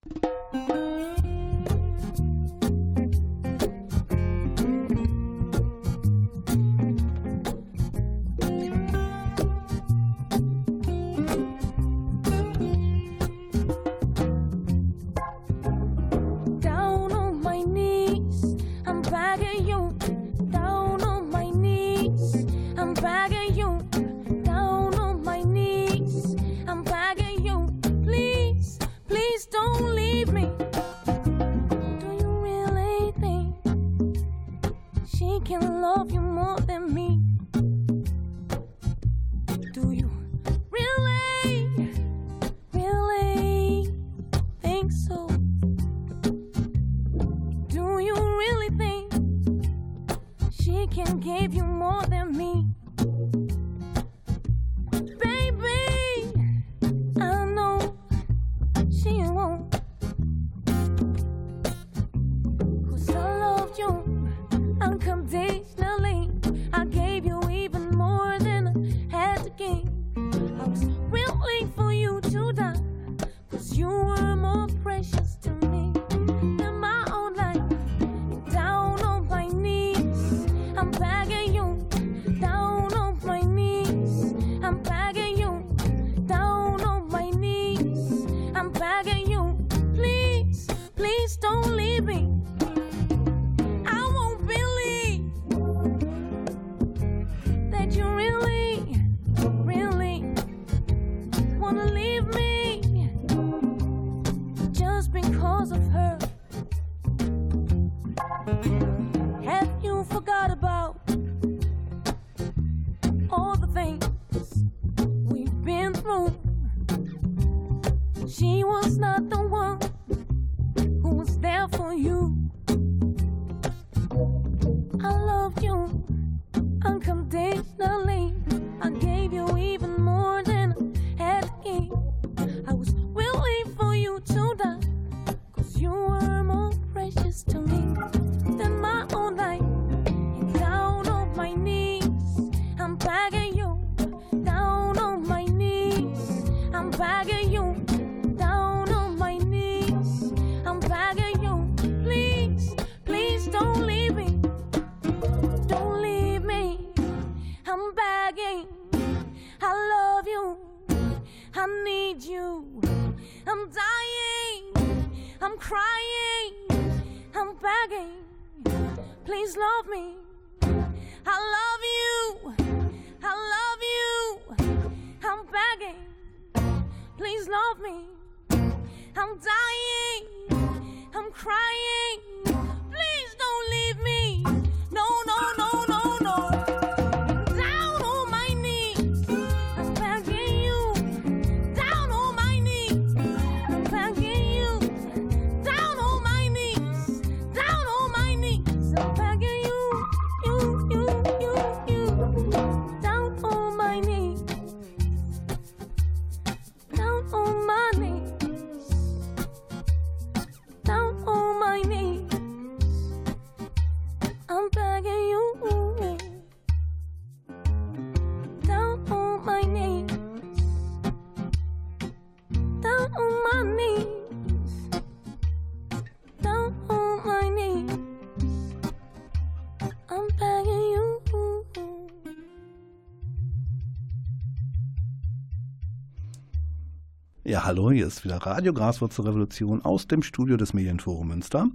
[237.69, 241.69] Hallo, hier ist wieder Radio Graswurzelrevolution aus dem Studio des Medienforum Münster.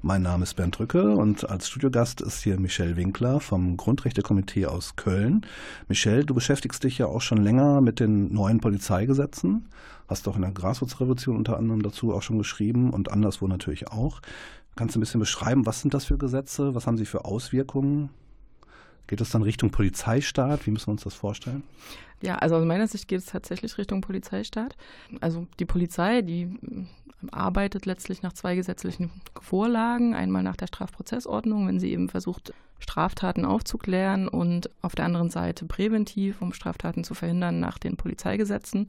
[0.00, 4.94] Mein Name ist Bernd Drücke und als Studiogast ist hier Michelle Winkler vom Grundrechtekomitee aus
[4.94, 5.44] Köln.
[5.88, 9.66] Michelle, du beschäftigst dich ja auch schon länger mit den neuen Polizeigesetzen,
[10.06, 14.20] hast auch in der Graswurzelrevolution unter anderem dazu auch schon geschrieben und anderswo natürlich auch.
[14.76, 18.10] Kannst du ein bisschen beschreiben, was sind das für Gesetze, was haben sie für Auswirkungen?
[19.06, 20.66] Geht es dann Richtung Polizeistaat?
[20.66, 21.62] Wie müssen wir uns das vorstellen?
[22.22, 24.76] Ja, also aus meiner Sicht geht es tatsächlich Richtung Polizeistaat.
[25.20, 26.88] Also die Polizei, die ähm,
[27.30, 30.14] arbeitet letztlich nach zwei gesetzlichen Vorlagen.
[30.14, 35.64] Einmal nach der Strafprozessordnung, wenn sie eben versucht, Straftaten aufzuklären und auf der anderen Seite
[35.64, 38.88] präventiv, um Straftaten zu verhindern, nach den Polizeigesetzen.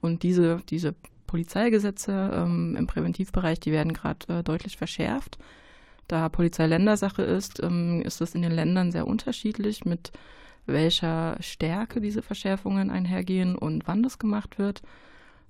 [0.00, 0.94] Und diese, diese
[1.26, 5.38] Polizeigesetze ähm, im Präventivbereich, die werden gerade äh, deutlich verschärft.
[6.08, 10.10] Da Polizei Ländersache ist, ähm, ist es in den Ländern sehr unterschiedlich, mit
[10.66, 14.82] welcher Stärke diese Verschärfungen einhergehen und wann das gemacht wird.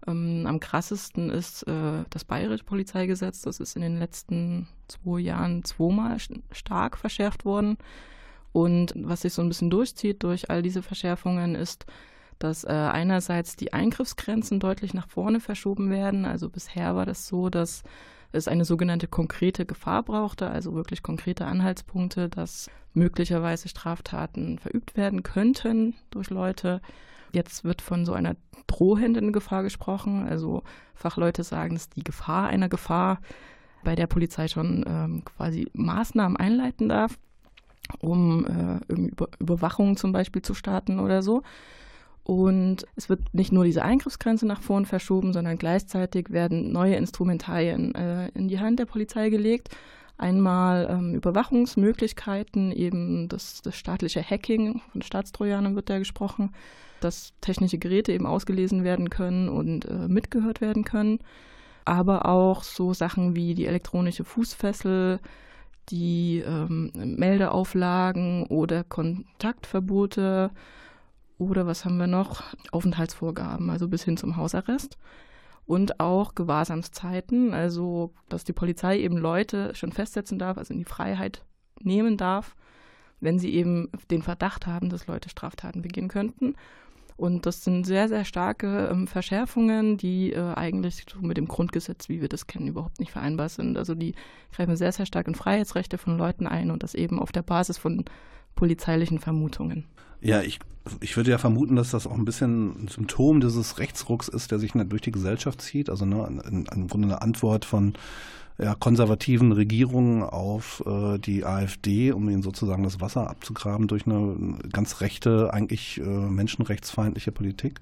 [0.06, 3.42] Ähm, am krassesten ist äh, das bayerische Polizeigesetz.
[3.42, 7.78] Das ist in den letzten zwei Jahren zweimal st- stark verschärft worden.
[8.52, 11.86] Und was sich so ein bisschen durchzieht durch all diese Verschärfungen ist,
[12.38, 16.24] dass äh, einerseits die Eingriffsgrenzen deutlich nach vorne verschoben werden.
[16.24, 17.82] Also bisher war das so, dass
[18.32, 25.22] es eine sogenannte konkrete Gefahr brauchte, also wirklich konkrete Anhaltspunkte, dass möglicherweise Straftaten verübt werden
[25.22, 26.80] könnten durch Leute.
[27.32, 30.26] Jetzt wird von so einer drohenden Gefahr gesprochen.
[30.26, 30.62] Also
[30.94, 33.20] Fachleute sagen, dass die Gefahr einer Gefahr
[33.84, 37.18] bei der Polizei schon ähm, quasi Maßnahmen einleiten darf,
[38.00, 41.42] um äh, Überwachung zum Beispiel zu starten oder so.
[42.28, 47.94] Und es wird nicht nur diese Eingriffsgrenze nach vorn verschoben, sondern gleichzeitig werden neue Instrumentarien
[47.94, 49.70] äh, in die Hand der Polizei gelegt.
[50.18, 56.52] Einmal ähm, Überwachungsmöglichkeiten, eben das, das staatliche Hacking, von Staatstrojanern wird da gesprochen,
[57.00, 61.20] dass technische Geräte eben ausgelesen werden können und äh, mitgehört werden können.
[61.86, 65.18] Aber auch so Sachen wie die elektronische Fußfessel,
[65.88, 70.50] die ähm, Meldeauflagen oder Kontaktverbote
[71.38, 72.42] oder was haben wir noch?
[72.72, 74.98] Aufenthaltsvorgaben, also bis hin zum Hausarrest.
[75.66, 80.84] Und auch Gewahrsamszeiten, also dass die Polizei eben Leute schon festsetzen darf, also in die
[80.84, 81.44] Freiheit
[81.80, 82.56] nehmen darf,
[83.20, 86.54] wenn sie eben den Verdacht haben, dass Leute Straftaten begehen könnten.
[87.18, 92.08] Und das sind sehr, sehr starke ähm, Verschärfungen, die äh, eigentlich so mit dem Grundgesetz,
[92.08, 93.76] wie wir das kennen, überhaupt nicht vereinbar sind.
[93.76, 94.14] Also die
[94.52, 97.76] greifen sehr, sehr stark in Freiheitsrechte von Leuten ein und das eben auf der Basis
[97.76, 98.04] von
[98.54, 99.84] polizeilichen Vermutungen.
[100.20, 100.58] Ja, ich,
[101.00, 104.58] ich würde ja vermuten, dass das auch ein bisschen ein Symptom dieses Rechtsrucks ist, der
[104.58, 105.90] sich durch die Gesellschaft zieht.
[105.90, 107.94] Also ne, im Grunde eine Antwort von
[108.60, 114.58] ja, konservativen Regierungen auf äh, die AfD, um ihnen sozusagen das Wasser abzugraben durch eine
[114.72, 117.80] ganz rechte, eigentlich äh, menschenrechtsfeindliche Politik.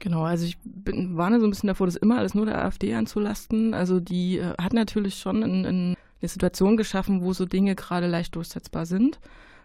[0.00, 2.94] Genau, also ich bin, warne so ein bisschen davor, das immer alles nur der AfD
[2.94, 3.72] anzulasten.
[3.72, 8.06] Also die äh, hat natürlich schon in, in eine Situation geschaffen, wo so Dinge gerade
[8.06, 9.18] leicht durchsetzbar sind.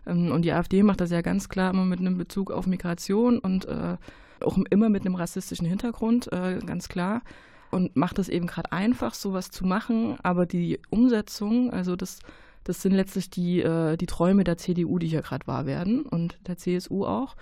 [0.06, 3.40] Ähm, und die AfD macht das ja ganz klar immer mit einem Bezug auf Migration
[3.40, 3.98] und äh,
[4.42, 7.22] auch immer mit einem rassistischen Hintergrund, äh, ganz klar.
[7.72, 10.18] Und macht es eben gerade einfach, sowas zu machen.
[10.22, 12.20] Aber die Umsetzung, also das,
[12.64, 16.38] das sind letztlich die, äh, die Träume der CDU, die hier gerade wahr werden und
[16.48, 17.36] der CSU auch.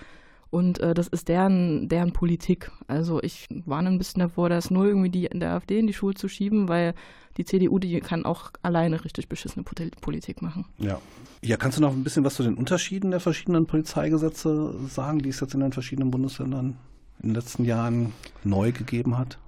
[0.51, 2.71] Und äh, das ist deren, deren Politik.
[2.87, 5.93] Also ich warne ein bisschen davor, das nur irgendwie die in der AfD in die
[5.93, 6.93] Schule zu schieben, weil
[7.37, 10.65] die CDU, die kann auch alleine richtig beschissene Politik machen.
[10.77, 10.99] Ja.
[11.41, 15.29] Ja, kannst du noch ein bisschen was zu den Unterschieden der verschiedenen Polizeigesetze sagen, die
[15.29, 16.77] es jetzt in den verschiedenen Bundesländern
[17.23, 18.11] in den letzten Jahren
[18.43, 19.39] neu gegeben hat?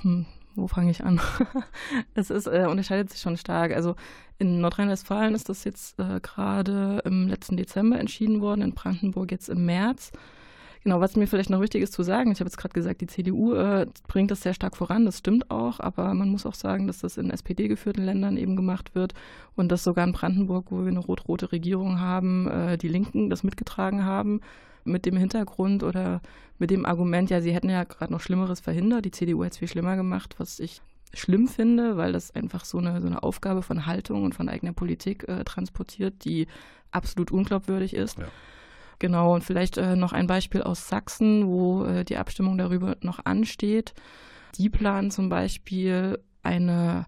[0.00, 0.24] Hm,
[0.54, 1.20] wo fange ich an?
[2.14, 3.72] es ist, äh, unterscheidet sich schon stark.
[3.72, 3.94] Also
[4.38, 9.48] in Nordrhein-Westfalen ist das jetzt äh, gerade im letzten Dezember entschieden worden, in Brandenburg jetzt
[9.48, 10.10] im März.
[10.88, 13.06] Genau, was mir vielleicht noch wichtig ist zu sagen, ich habe jetzt gerade gesagt, die
[13.06, 16.86] CDU äh, bringt das sehr stark voran, das stimmt auch, aber man muss auch sagen,
[16.86, 19.12] dass das in SPD-geführten Ländern eben gemacht wird
[19.54, 23.42] und dass sogar in Brandenburg, wo wir eine rot-rote Regierung haben, äh, die Linken das
[23.42, 24.40] mitgetragen haben
[24.84, 26.22] mit dem Hintergrund oder
[26.58, 29.58] mit dem Argument, ja, sie hätten ja gerade noch Schlimmeres verhindert, die CDU hätte es
[29.58, 30.80] viel schlimmer gemacht, was ich
[31.12, 34.72] schlimm finde, weil das einfach so eine, so eine Aufgabe von Haltung und von eigener
[34.72, 36.46] Politik äh, transportiert, die
[36.92, 38.20] absolut unglaubwürdig ist.
[38.20, 38.28] Ja.
[38.98, 43.24] Genau, und vielleicht äh, noch ein Beispiel aus Sachsen, wo äh, die Abstimmung darüber noch
[43.24, 43.94] ansteht.
[44.56, 47.06] Die planen zum Beispiel eine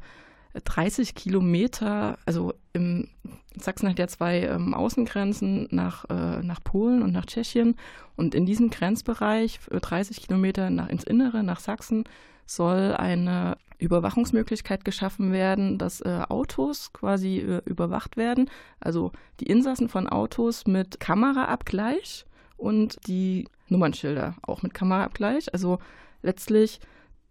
[0.54, 3.08] 30 Kilometer, also im,
[3.56, 7.74] Sachsen hat ja zwei ähm, Außengrenzen nach, äh, nach Polen und nach Tschechien.
[8.16, 12.04] Und in diesem Grenzbereich, 30 Kilometer nach, ins Innere, nach Sachsen,
[12.50, 18.50] soll eine Überwachungsmöglichkeit geschaffen werden, dass äh, Autos quasi äh, überwacht werden.
[18.80, 22.26] Also die Insassen von Autos mit Kameraabgleich
[22.56, 25.52] und die Nummernschilder auch mit Kameraabgleich.
[25.54, 25.78] Also
[26.22, 26.80] letztlich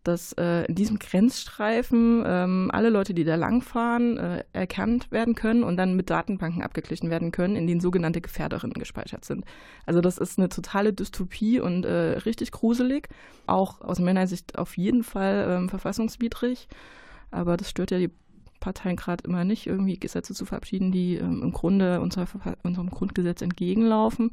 [0.03, 5.63] dass äh, in diesem Grenzstreifen ähm, alle Leute, die da langfahren, äh, erkannt werden können
[5.63, 9.45] und dann mit Datenbanken abgeglichen werden können, in denen sogenannte Gefährderinnen gespeichert sind.
[9.85, 13.09] Also das ist eine totale Dystopie und äh, richtig gruselig,
[13.45, 16.67] auch aus meiner Sicht auf jeden Fall ähm, verfassungswidrig,
[17.31, 18.11] aber das stört ja die
[18.59, 22.27] Parteien gerade immer nicht, irgendwie Gesetze zu verabschieden, die ähm, im Grunde unser,
[22.63, 24.31] unserem Grundgesetz entgegenlaufen.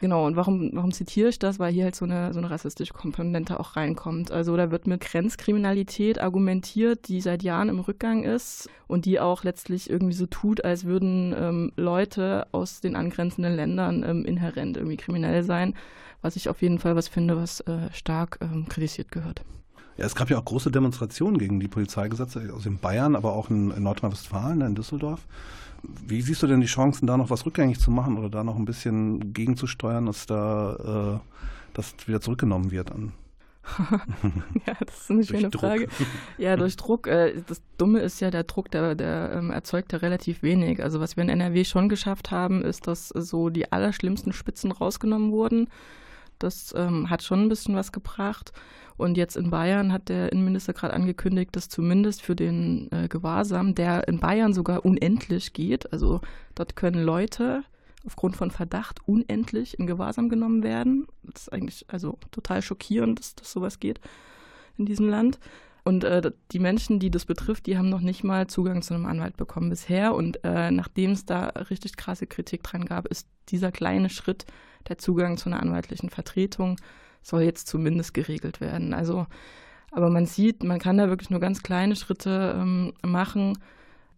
[0.00, 1.58] Genau, und warum, warum zitiere ich das?
[1.58, 4.30] Weil hier halt so eine, so eine rassistische Komponente auch reinkommt.
[4.30, 9.44] Also da wird mit Grenzkriminalität argumentiert, die seit Jahren im Rückgang ist und die auch
[9.44, 14.98] letztlich irgendwie so tut, als würden ähm, Leute aus den angrenzenden Ländern ähm, inhärent irgendwie
[14.98, 15.74] kriminell sein,
[16.20, 19.42] was ich auf jeden Fall was finde, was äh, stark ähm, kritisiert gehört.
[19.96, 23.50] Ja, es gab ja auch große Demonstrationen gegen die Polizeigesetze aus in Bayern, aber auch
[23.50, 25.20] in, in Nordrhein-Westfalen, in Düsseldorf.
[25.82, 28.56] Wie siehst du denn die Chancen, da noch was rückgängig zu machen oder da noch
[28.56, 31.28] ein bisschen gegenzusteuern, dass da äh,
[31.74, 33.12] das wieder zurückgenommen wird an
[34.66, 35.50] ja, das ist eine schöne.
[35.50, 35.88] Frage.
[36.38, 37.06] Ja, durch Druck.
[37.06, 40.82] Äh, das Dumme ist ja, der Druck, der, der ähm, erzeugt ja relativ wenig.
[40.82, 45.32] Also was wir in NRW schon geschafft haben, ist, dass so die allerschlimmsten Spitzen rausgenommen
[45.32, 45.68] wurden.
[46.38, 48.52] Das ähm, hat schon ein bisschen was gebracht.
[48.96, 53.74] Und jetzt in Bayern hat der Innenminister gerade angekündigt, dass zumindest für den äh, Gewahrsam,
[53.74, 56.20] der in Bayern sogar unendlich geht, also
[56.54, 57.64] dort können Leute
[58.06, 61.06] aufgrund von Verdacht unendlich in Gewahrsam genommen werden.
[61.22, 64.00] Das ist eigentlich also total schockierend, dass, dass sowas geht
[64.76, 65.38] in diesem Land.
[65.84, 69.06] Und äh, die Menschen, die das betrifft, die haben noch nicht mal Zugang zu einem
[69.06, 70.14] Anwalt bekommen bisher.
[70.14, 74.46] Und äh, nachdem es da richtig krasse Kritik dran gab, ist dieser kleine Schritt,
[74.88, 76.76] der Zugang zu einer anwaltlichen Vertretung,
[77.24, 78.94] soll jetzt zumindest geregelt werden.
[78.94, 79.26] Also,
[79.90, 83.58] aber man sieht, man kann da wirklich nur ganz kleine Schritte ähm, machen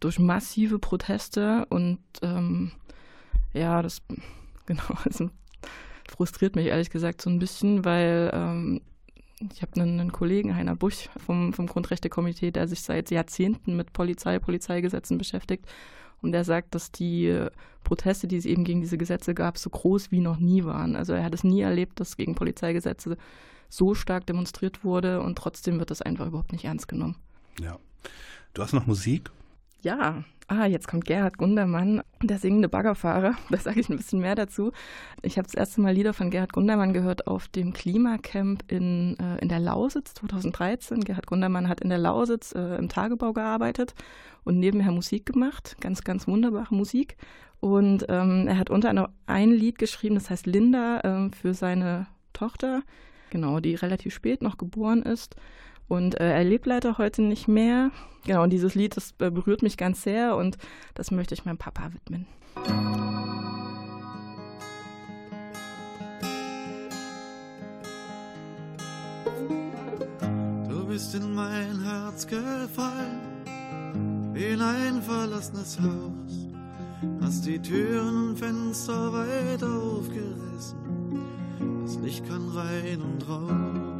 [0.00, 2.72] durch massive Proteste und ähm,
[3.54, 4.02] ja, das
[4.66, 5.30] genau, also
[6.08, 8.80] frustriert mich ehrlich gesagt so ein bisschen, weil ähm,
[9.40, 13.92] ich habe einen, einen Kollegen, Heiner Busch vom, vom Grundrechtekomitee, der sich seit Jahrzehnten mit
[13.92, 15.66] Polizei, Polizeigesetzen beschäftigt.
[16.22, 17.50] Und der sagt, dass die äh,
[17.84, 20.96] Proteste, die es eben gegen diese Gesetze gab, so groß wie noch nie waren.
[20.96, 23.18] Also er hat es nie erlebt, dass gegen Polizeigesetze
[23.68, 27.16] so stark demonstriert wurde und trotzdem wird das einfach überhaupt nicht ernst genommen.
[27.60, 27.78] Ja.
[28.54, 29.30] Du hast noch Musik?
[29.86, 33.36] Ja, ah, jetzt kommt Gerhard Gundermann, der singende Baggerfahrer.
[33.50, 34.72] Da sage ich ein bisschen mehr dazu.
[35.22, 39.40] Ich habe das erste Mal Lieder von Gerhard Gundermann gehört auf dem Klimacamp in, äh,
[39.40, 41.04] in der Lausitz 2013.
[41.04, 43.94] Gerhard Gundermann hat in der Lausitz äh, im Tagebau gearbeitet
[44.42, 45.76] und nebenher Musik gemacht.
[45.78, 47.16] Ganz, ganz wunderbare Musik.
[47.60, 52.08] Und ähm, er hat unter anderem ein Lied geschrieben, das heißt Linda, ähm, für seine
[52.32, 52.82] Tochter,
[53.30, 55.36] genau, die relativ spät noch geboren ist.
[55.88, 57.90] Und äh, er lebt leider heute nicht mehr.
[58.24, 60.58] Genau, und dieses Lied, das äh, berührt mich ganz sehr und
[60.94, 62.26] das möchte ich meinem Papa widmen.
[70.68, 73.20] Du bist in mein Herz gefallen,
[74.32, 76.46] wie in ein verlassenes Haus.
[77.20, 80.78] Hast die Türen und Fenster weit aufgerissen,
[81.84, 83.95] das Licht kann rein und raus.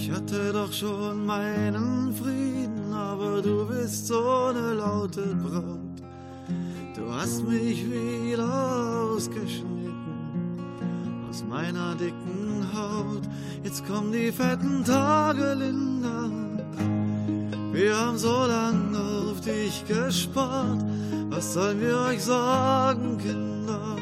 [0.00, 5.98] Ich hatte doch schon meinen Frieden, aber du bist so eine laute Braut.
[6.94, 10.56] Du hast mich wieder ausgeschnitten
[11.28, 13.28] aus meiner dicken Haut.
[13.64, 16.30] Jetzt kommen die fetten Tage, Linda.
[17.72, 18.98] Wir haben so lange
[19.30, 20.84] auf dich gespart.
[21.28, 23.96] Was sollen wir euch sagen, Kinder?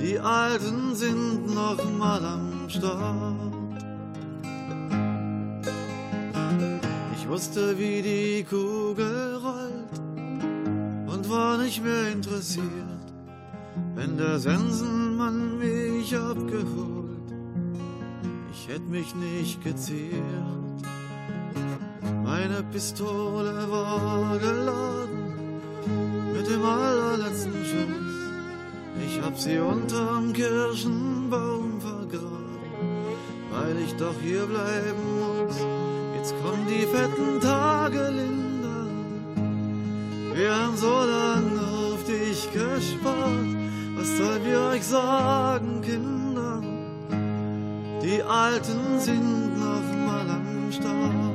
[0.00, 3.29] Die Alten sind noch mal am Start.
[7.30, 9.94] Wusste, wie die Kugel rollt
[11.06, 12.90] und war nicht mehr interessiert
[14.00, 17.28] wenn der Sensenmann mich abgeholt,
[18.50, 20.78] ich hätt mich nicht geziert.
[22.24, 25.60] Meine Pistole war geladen
[26.32, 28.16] mit dem allerletzten Schuss.
[29.06, 32.60] Ich hab sie unterm Kirschenbaum vergraben,
[33.50, 35.29] weil ich doch hier bleiben muss.
[36.42, 38.86] Kommen die fetten Tage, Linda.
[40.34, 43.50] Wir haben so lange auf dich gespart.
[43.96, 46.62] Was sollen wir euch sagen, Kinder?
[48.02, 51.29] Die Alten sind noch mal am Start.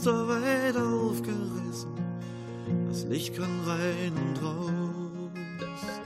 [0.00, 1.90] Fenster weit aufgerissen.
[2.88, 6.00] Das Licht kann rein und raus.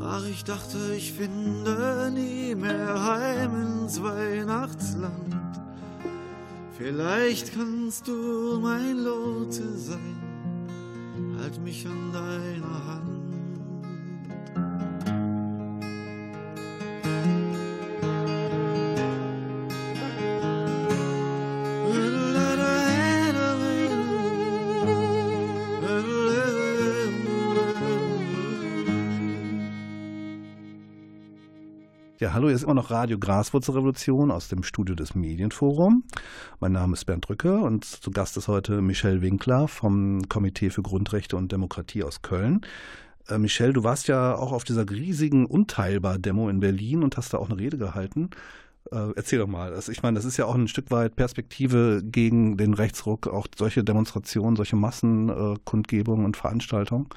[0.00, 5.60] Ach, ich dachte, ich finde nie mehr heim ins Weihnachtsland.
[6.78, 10.16] Vielleicht kannst du mein Lote sein.
[11.38, 13.25] Halt mich an deiner Hand.
[32.18, 36.02] Ja, hallo, hier ist immer noch Radio Graswurzelrevolution aus dem Studio des Medienforum.
[36.60, 40.80] Mein Name ist Bernd Drücke und zu Gast ist heute Michelle Winkler vom Komitee für
[40.80, 42.62] Grundrechte und Demokratie aus Köln.
[43.28, 47.38] Äh, Michelle, du warst ja auch auf dieser riesigen Unteilbar-Demo in Berlin und hast da
[47.38, 48.30] auch eine Rede gehalten.
[48.90, 49.74] Äh, erzähl doch mal.
[49.74, 53.46] Also ich meine, das ist ja auch ein Stück weit Perspektive gegen den Rechtsruck, auch
[53.58, 57.08] solche Demonstrationen, solche Massenkundgebungen und Veranstaltungen.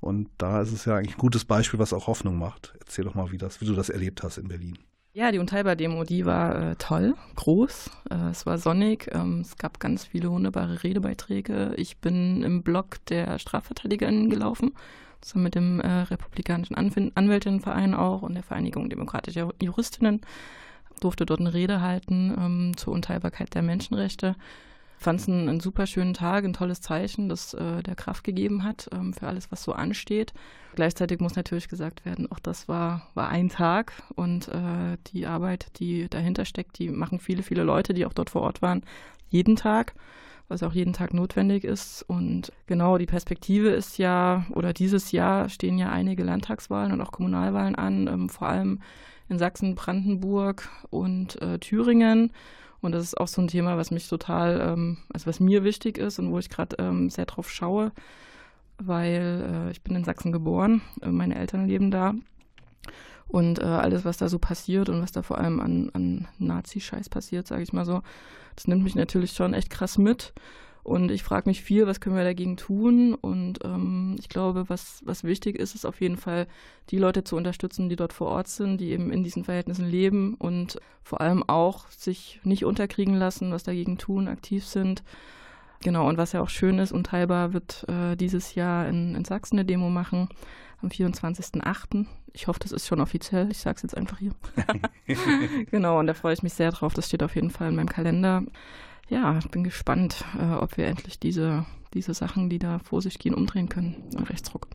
[0.00, 2.74] Und da ist es ja eigentlich ein gutes Beispiel, was auch Hoffnung macht.
[2.80, 4.78] Erzähl doch mal, wie, das, wie du das erlebt hast in Berlin.
[5.12, 9.80] Ja, die Unteilbar-Demo, die war äh, toll, groß, äh, es war sonnig, ähm, es gab
[9.80, 11.74] ganz viele wunderbare Redebeiträge.
[11.76, 14.72] Ich bin im Blog der Strafverteidigerinnen gelaufen,
[15.20, 20.20] zusammen mit dem äh, Republikanischen Anwin- Anwältinnenverein auch und der Vereinigung Demokratischer Juristinnen,
[21.00, 24.36] durfte dort eine Rede halten ähm, zur Unteilbarkeit der Menschenrechte
[25.00, 28.64] fand es einen, einen super schönen Tag, ein tolles Zeichen, das äh, der Kraft gegeben
[28.64, 30.32] hat ähm, für alles, was so ansteht.
[30.74, 35.78] Gleichzeitig muss natürlich gesagt werden, auch das war, war ein Tag und äh, die Arbeit,
[35.78, 38.82] die dahinter steckt, die machen viele, viele Leute, die auch dort vor Ort waren,
[39.30, 39.94] jeden Tag
[40.50, 42.02] was auch jeden Tag notwendig ist.
[42.02, 47.12] Und genau, die Perspektive ist ja, oder dieses Jahr stehen ja einige Landtagswahlen und auch
[47.12, 48.80] Kommunalwahlen an, ähm, vor allem
[49.28, 52.32] in Sachsen, Brandenburg und äh, Thüringen.
[52.80, 55.98] Und das ist auch so ein Thema, was mich total, ähm, also was mir wichtig
[55.98, 57.92] ist und wo ich gerade ähm, sehr drauf schaue,
[58.78, 62.14] weil äh, ich bin in Sachsen geboren, äh, meine Eltern leben da.
[63.28, 67.08] Und äh, alles, was da so passiert und was da vor allem an, an Nazi-Scheiß
[67.10, 68.02] passiert, sage ich mal so,
[68.56, 70.32] das nimmt mich natürlich schon echt krass mit.
[70.82, 73.14] Und ich frage mich viel, was können wir dagegen tun?
[73.14, 76.46] Und ähm, ich glaube, was, was wichtig ist, ist auf jeden Fall,
[76.90, 80.34] die Leute zu unterstützen, die dort vor Ort sind, die eben in diesen Verhältnissen leben
[80.34, 85.02] und vor allem auch sich nicht unterkriegen lassen, was dagegen tun, aktiv sind.
[85.82, 89.58] Genau, und was ja auch schön ist, Unteilbar wird äh, dieses Jahr in, in Sachsen
[89.58, 90.28] eine Demo machen,
[90.82, 92.04] am 24.08.
[92.34, 93.50] Ich hoffe, das ist schon offiziell.
[93.50, 94.32] Ich sage es jetzt einfach hier.
[95.70, 96.92] genau, und da freue ich mich sehr drauf.
[96.92, 98.42] Das steht auf jeden Fall in meinem Kalender
[99.10, 103.18] ja, ich bin gespannt, äh, ob wir endlich diese, diese Sachen, die da vor sich
[103.18, 103.96] gehen, umdrehen können.
[104.28, 104.68] Rechtsruck.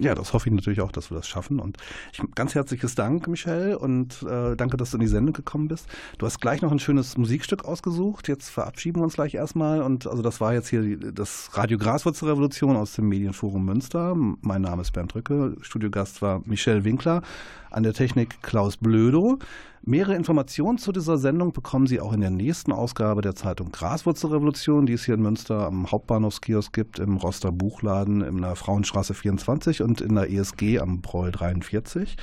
[0.00, 1.58] Ja, das hoffe ich natürlich auch, dass wir das schaffen.
[1.58, 1.76] Und
[2.12, 5.88] ich, ganz herzliches Dank, Michelle, und äh, danke, dass du in die Sendung gekommen bist.
[6.18, 8.28] Du hast gleich noch ein schönes Musikstück ausgesucht.
[8.28, 9.82] Jetzt verabschieden wir uns gleich erstmal.
[9.82, 14.14] Und also das war jetzt hier das Radio Graswurzelrevolution aus dem Medienforum Münster.
[14.14, 15.56] Mein Name ist Bernd Rücke.
[15.62, 17.22] Studiogast war Michelle Winkler.
[17.70, 19.40] An der Technik Klaus Blödo.
[19.82, 24.86] Mehrere Informationen zu dieser Sendung bekommen Sie auch in der nächsten Ausgabe der Zeitung Graswurzelrevolution,
[24.86, 29.82] die es hier in Münster am Hauptbahnhofskiosk gibt, im Roster Buchladen in der Frauenstraße 24
[29.82, 32.16] und in der ESG am Breul 43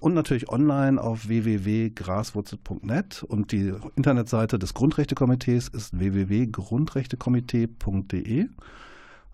[0.00, 8.48] und natürlich online auf www.graswurzel.net und die Internetseite des Grundrechtekomitees ist www.grundrechtekomitee.de.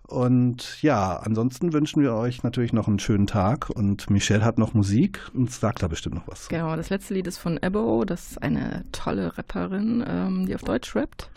[0.07, 4.73] Und ja, ansonsten wünschen wir euch natürlich noch einen schönen Tag und Michelle hat noch
[4.73, 6.49] Musik und sagt da bestimmt noch was.
[6.49, 10.61] Genau, das letzte Lied ist von Ebbo, das ist eine tolle Rapperin, ähm, die auf
[10.61, 11.29] Deutsch rappt.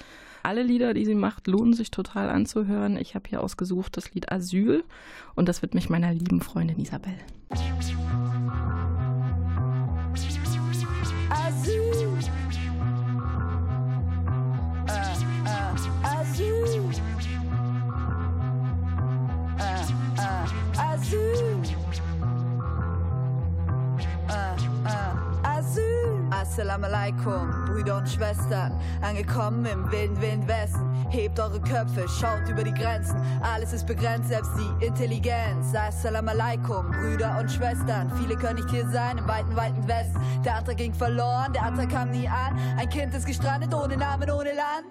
[0.43, 2.97] Alle Lieder, die sie macht, lohnen sich total anzuhören.
[2.99, 4.85] Ich habe hier ausgesucht das Lied Asyl
[5.35, 7.14] und das widme ich meiner lieben Freundin Isabel.
[7.49, 7.97] Asyl.
[14.87, 14.93] Äh,
[15.43, 15.67] äh,
[16.03, 17.05] Asyl.
[26.49, 28.72] Assalamu alaikum, Brüder und Schwestern,
[29.03, 31.07] angekommen im wilden Wind Westen.
[31.11, 35.74] Hebt eure Köpfe, schaut über die Grenzen, alles ist begrenzt, selbst die Intelligenz.
[35.74, 40.20] Assalamu alaikum, Brüder und Schwestern, viele können nicht hier sein im weiten, weiten Westen.
[40.44, 42.57] Der andere ging verloren, der andere kam nie an.
[42.78, 44.86] Ein Kind ist gestrandet, ohne Namen, ohne Land.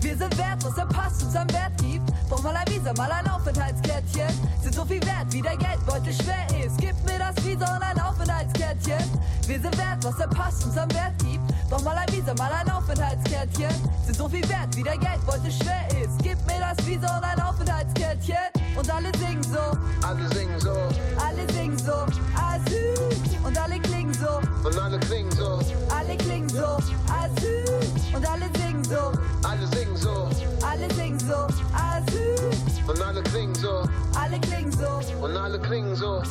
[0.00, 2.06] Wir sind wertlos, der Pass uns am Wert gibt.
[2.28, 4.28] Brauch mal ein Visa, mal ein Aufenthaltskärtchen.
[4.62, 6.78] Sind so viel wert, wie der Geldbeutel schwer ist.
[6.78, 9.20] Gib mir das Visa und ein Aufenthaltskärtchen.
[9.46, 11.42] Wir sind wertlos, der Pass uns am Wert gibt.
[11.70, 13.74] Brauch mal ein Visa, mal ein Aufenthaltskärtchen.
[14.04, 16.18] Sind so viel wert, wie der Geldbeutel schwer ist.
[16.22, 18.36] Gib mir das Visa und ein Aufenthaltskärtchen.
[18.76, 20.74] Und alle singen so, Alle singen so
[21.34, 21.92] alle singen so.
[22.36, 22.94] Asyl.
[23.44, 25.58] Und alle klingen so, und alle klingen so.
[25.94, 26.64] alle klingen so.
[26.64, 28.03] Asyl.
[28.14, 29.12] Und alle singen so,
[29.42, 30.28] Alle singen so
[30.74, 31.46] alle singen so.
[31.72, 32.50] Asyl.
[32.88, 33.84] und alle klingen so.
[34.18, 35.24] Alle klingen so.
[35.24, 36.22] Und alle klingen so.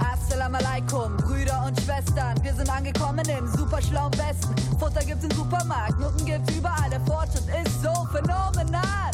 [0.00, 2.34] Assalamu alaikum, Brüder und Schwestern.
[2.42, 4.54] Wir sind angekommen im super schlauen Westen.
[4.78, 6.90] Futter gibt's im Supermarkt, Nutten gibt's überall.
[6.90, 9.10] Der Fortschritt ist so phänomenal.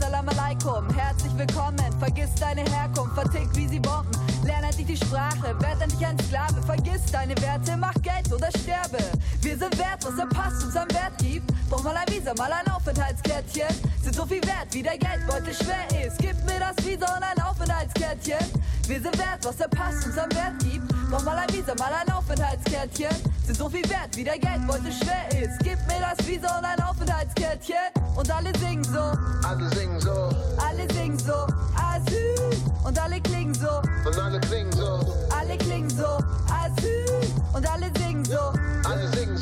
[0.00, 1.92] Assalamu alaikum, herzlich willkommen.
[1.98, 4.12] Vergiss deine Herkunft, vertickt wie sie Bomben.
[4.44, 6.62] Lern endlich die Sprache, werd endlich ein Sklave.
[6.62, 8.98] Vergiss deine Werte, mach Geld oder sterbe.
[9.42, 11.52] Wir sind wert, was der Pass uns am Wert gibt.
[11.68, 13.68] Brauch mal ein Visa, mal ein Aufenthaltskärtchen.
[14.02, 16.18] Sind so viel wert, wie der Geldbeutel schwer ist.
[16.18, 18.38] Gib mir das Visa und ein Aufenthaltskärtchen.
[18.86, 20.90] Wir sind wert, was der Pass uns am Wert gibt.
[21.10, 23.14] Noch mal ein Visa, mal ein Aufenthaltskärtchen.
[23.44, 25.58] Sind so viel wert, wie der Geldbeutel schwer ist.
[25.60, 27.76] Gib mir das Visa und ein Aufenthaltskärtchen.
[28.16, 29.12] Und alle singen so,
[29.46, 30.30] Alle singen so
[30.78, 31.46] alle singen so.
[31.76, 32.56] Asyl.
[32.84, 35.00] Und alle klingen so, und alle klingen so.
[35.36, 36.18] alle klingen so.
[36.48, 37.32] Asyl.
[37.52, 38.52] Und alle singen so,
[38.88, 39.37] Alle singen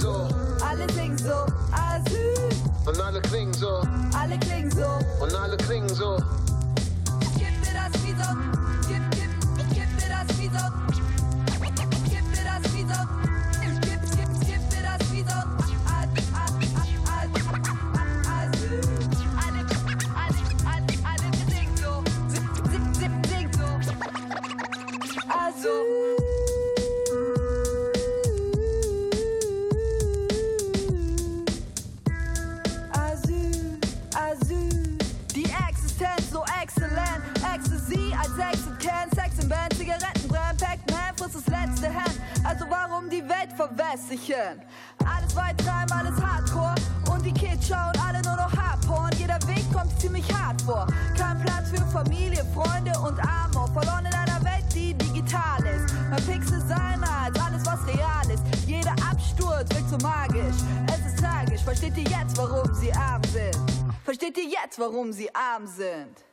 [43.67, 44.63] verwässern?
[45.05, 46.75] Alles weit treiben, alles Hardcore.
[47.11, 49.11] Und die Kids schauen alle nur noch Hardporn.
[49.19, 50.87] Jeder Weg kommt ziemlich hart vor.
[51.17, 53.69] Kein Platz für Familie, Freunde und Amor.
[53.73, 55.95] Verloren in einer Welt, die digital ist.
[56.11, 58.43] Mein Pixel seiner als alles, was real ist.
[58.67, 60.57] Jeder Absturz wirkt so magisch.
[60.89, 61.63] Es ist tragisch.
[61.63, 63.59] Versteht ihr jetzt, warum sie arm sind?
[64.05, 66.25] Versteht ihr jetzt, warum sie arm sind?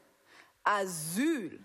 [0.64, 1.60] Asyl.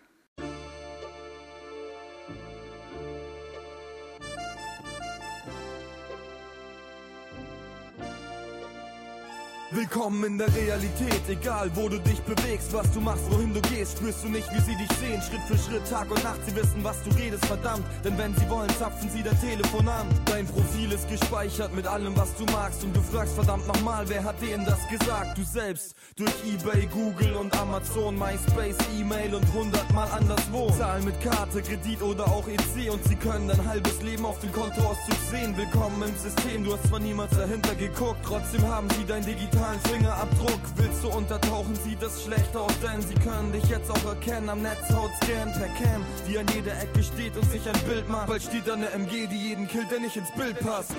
[9.71, 13.99] Willkommen in der Realität, egal wo du dich bewegst, was du machst, wohin du gehst,
[13.99, 16.83] spürst du nicht, wie sie dich sehen, Schritt für Schritt, Tag und Nacht, sie wissen,
[16.83, 20.07] was du redest, verdammt, denn wenn sie wollen, zapfen sie dein Telefon an.
[20.25, 24.25] Dein Profil ist gespeichert mit allem, was du magst und du fragst verdammt nochmal, wer
[24.25, 25.37] hat denen das gesagt?
[25.37, 30.71] Du selbst, durch Ebay, Google und Amazon, MySpace, E-Mail und hundertmal anderswo.
[30.79, 34.51] Zahlen mit Karte, Kredit oder auch EC und sie können dein halbes Leben auf dem
[34.51, 35.55] Kontoauszug sehen.
[35.59, 39.27] Willkommen im System, du hast zwar niemals dahinter geguckt, trotzdem haben sie dein
[39.59, 40.61] digitalen Fingerabdruck.
[40.77, 44.63] Willst du untertauchen, sieht es schlecht aus, denn sie können dich jetzt auch erkennen am
[44.63, 48.29] Netzhaut scannen per Cam, die an jeder Ecke steht und sich ein Bild macht.
[48.29, 50.93] Bald steht da eine MG, die jeden killt, der nicht ins Bild passt.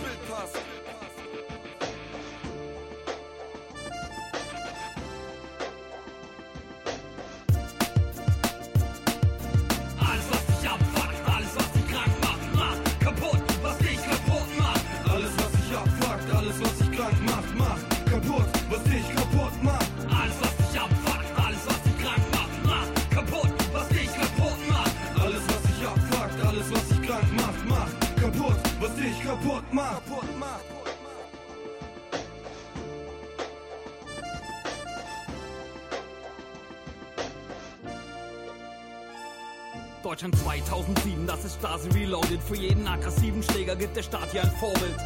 [40.20, 42.43] Deutschland 2007, das ist Stasi Reloaded.
[42.43, 44.97] Für jeden aggressiven Schläger gibt der Staat hier ein Vorbild.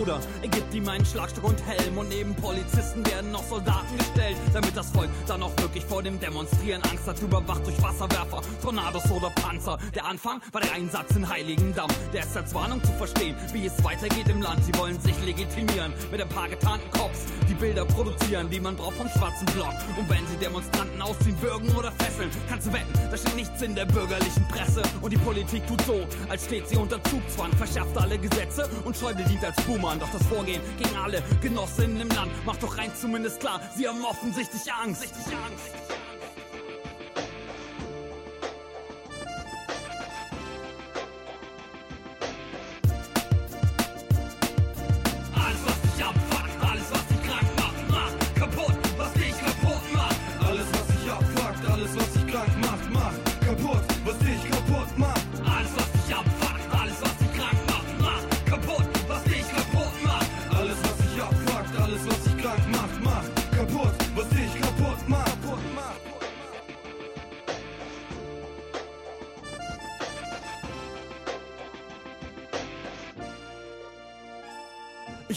[0.00, 4.36] Oder er gibt ihm einen Schlagstock und Helm und neben Polizisten werden noch Soldaten gestellt,
[4.52, 9.10] damit das Volk dann auch wirklich vor dem Demonstrieren Angst hat, überwacht durch Wasserwerfer, Tornados
[9.10, 9.78] oder Panzer.
[9.96, 11.90] Der Anfang war der Einsatz in Heiligendamm.
[12.12, 14.64] Der ist als Warnung zu verstehen, wie es weitergeht im Land.
[14.64, 18.94] Sie wollen sich legitimieren mit ein paar getarnten Cops, die Bilder produzieren, die man braucht
[18.94, 19.74] vom schwarzen Block.
[19.98, 23.74] Und wenn sie Demonstranten ausziehen, würgen oder fesseln, kannst du wetten, da steht nichts in
[23.74, 24.82] der bürgerlichen Presse.
[25.00, 29.24] Und die Politik tut so, als steht sie unter Zugzwang, verschärft alle Gesetze und Schäuble
[29.24, 29.98] dient als Buhmann.
[29.98, 34.04] Doch das Vorgehen gegen alle Genossinnen im Land macht doch rein zumindest klar, sie haben
[34.04, 35.02] offensichtlich Angst.
[35.02, 36.09] Richtig Angst.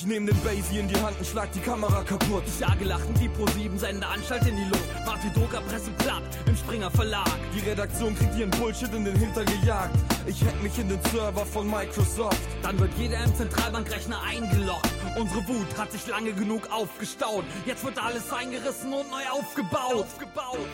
[0.03, 2.43] Ich nehm den Basie in die Hand und schlag die Kamera kaputt.
[2.45, 4.83] Ich jage lachend die Pro7 sende Anstalt in die Luft.
[5.23, 7.31] Die Druckerpresse platt im Springer Verlag.
[7.55, 9.95] Die Redaktion kriegt ihren Bullshit in den Hintern gejagt.
[10.27, 12.37] Ich hack mich in den Server von Microsoft.
[12.63, 14.89] Dann wird jeder im Zentralbankrechner eingeloggt.
[15.17, 17.45] Unsere Wut hat sich lange genug aufgestaut.
[17.65, 20.03] Jetzt wird alles eingerissen und neu aufgebaut.
[20.03, 20.67] aufgebaut.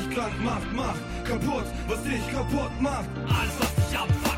[0.00, 3.08] dich krank macht, macht kaputt, was dich kaputt macht.
[3.28, 4.29] Alles, was dich abfuckt.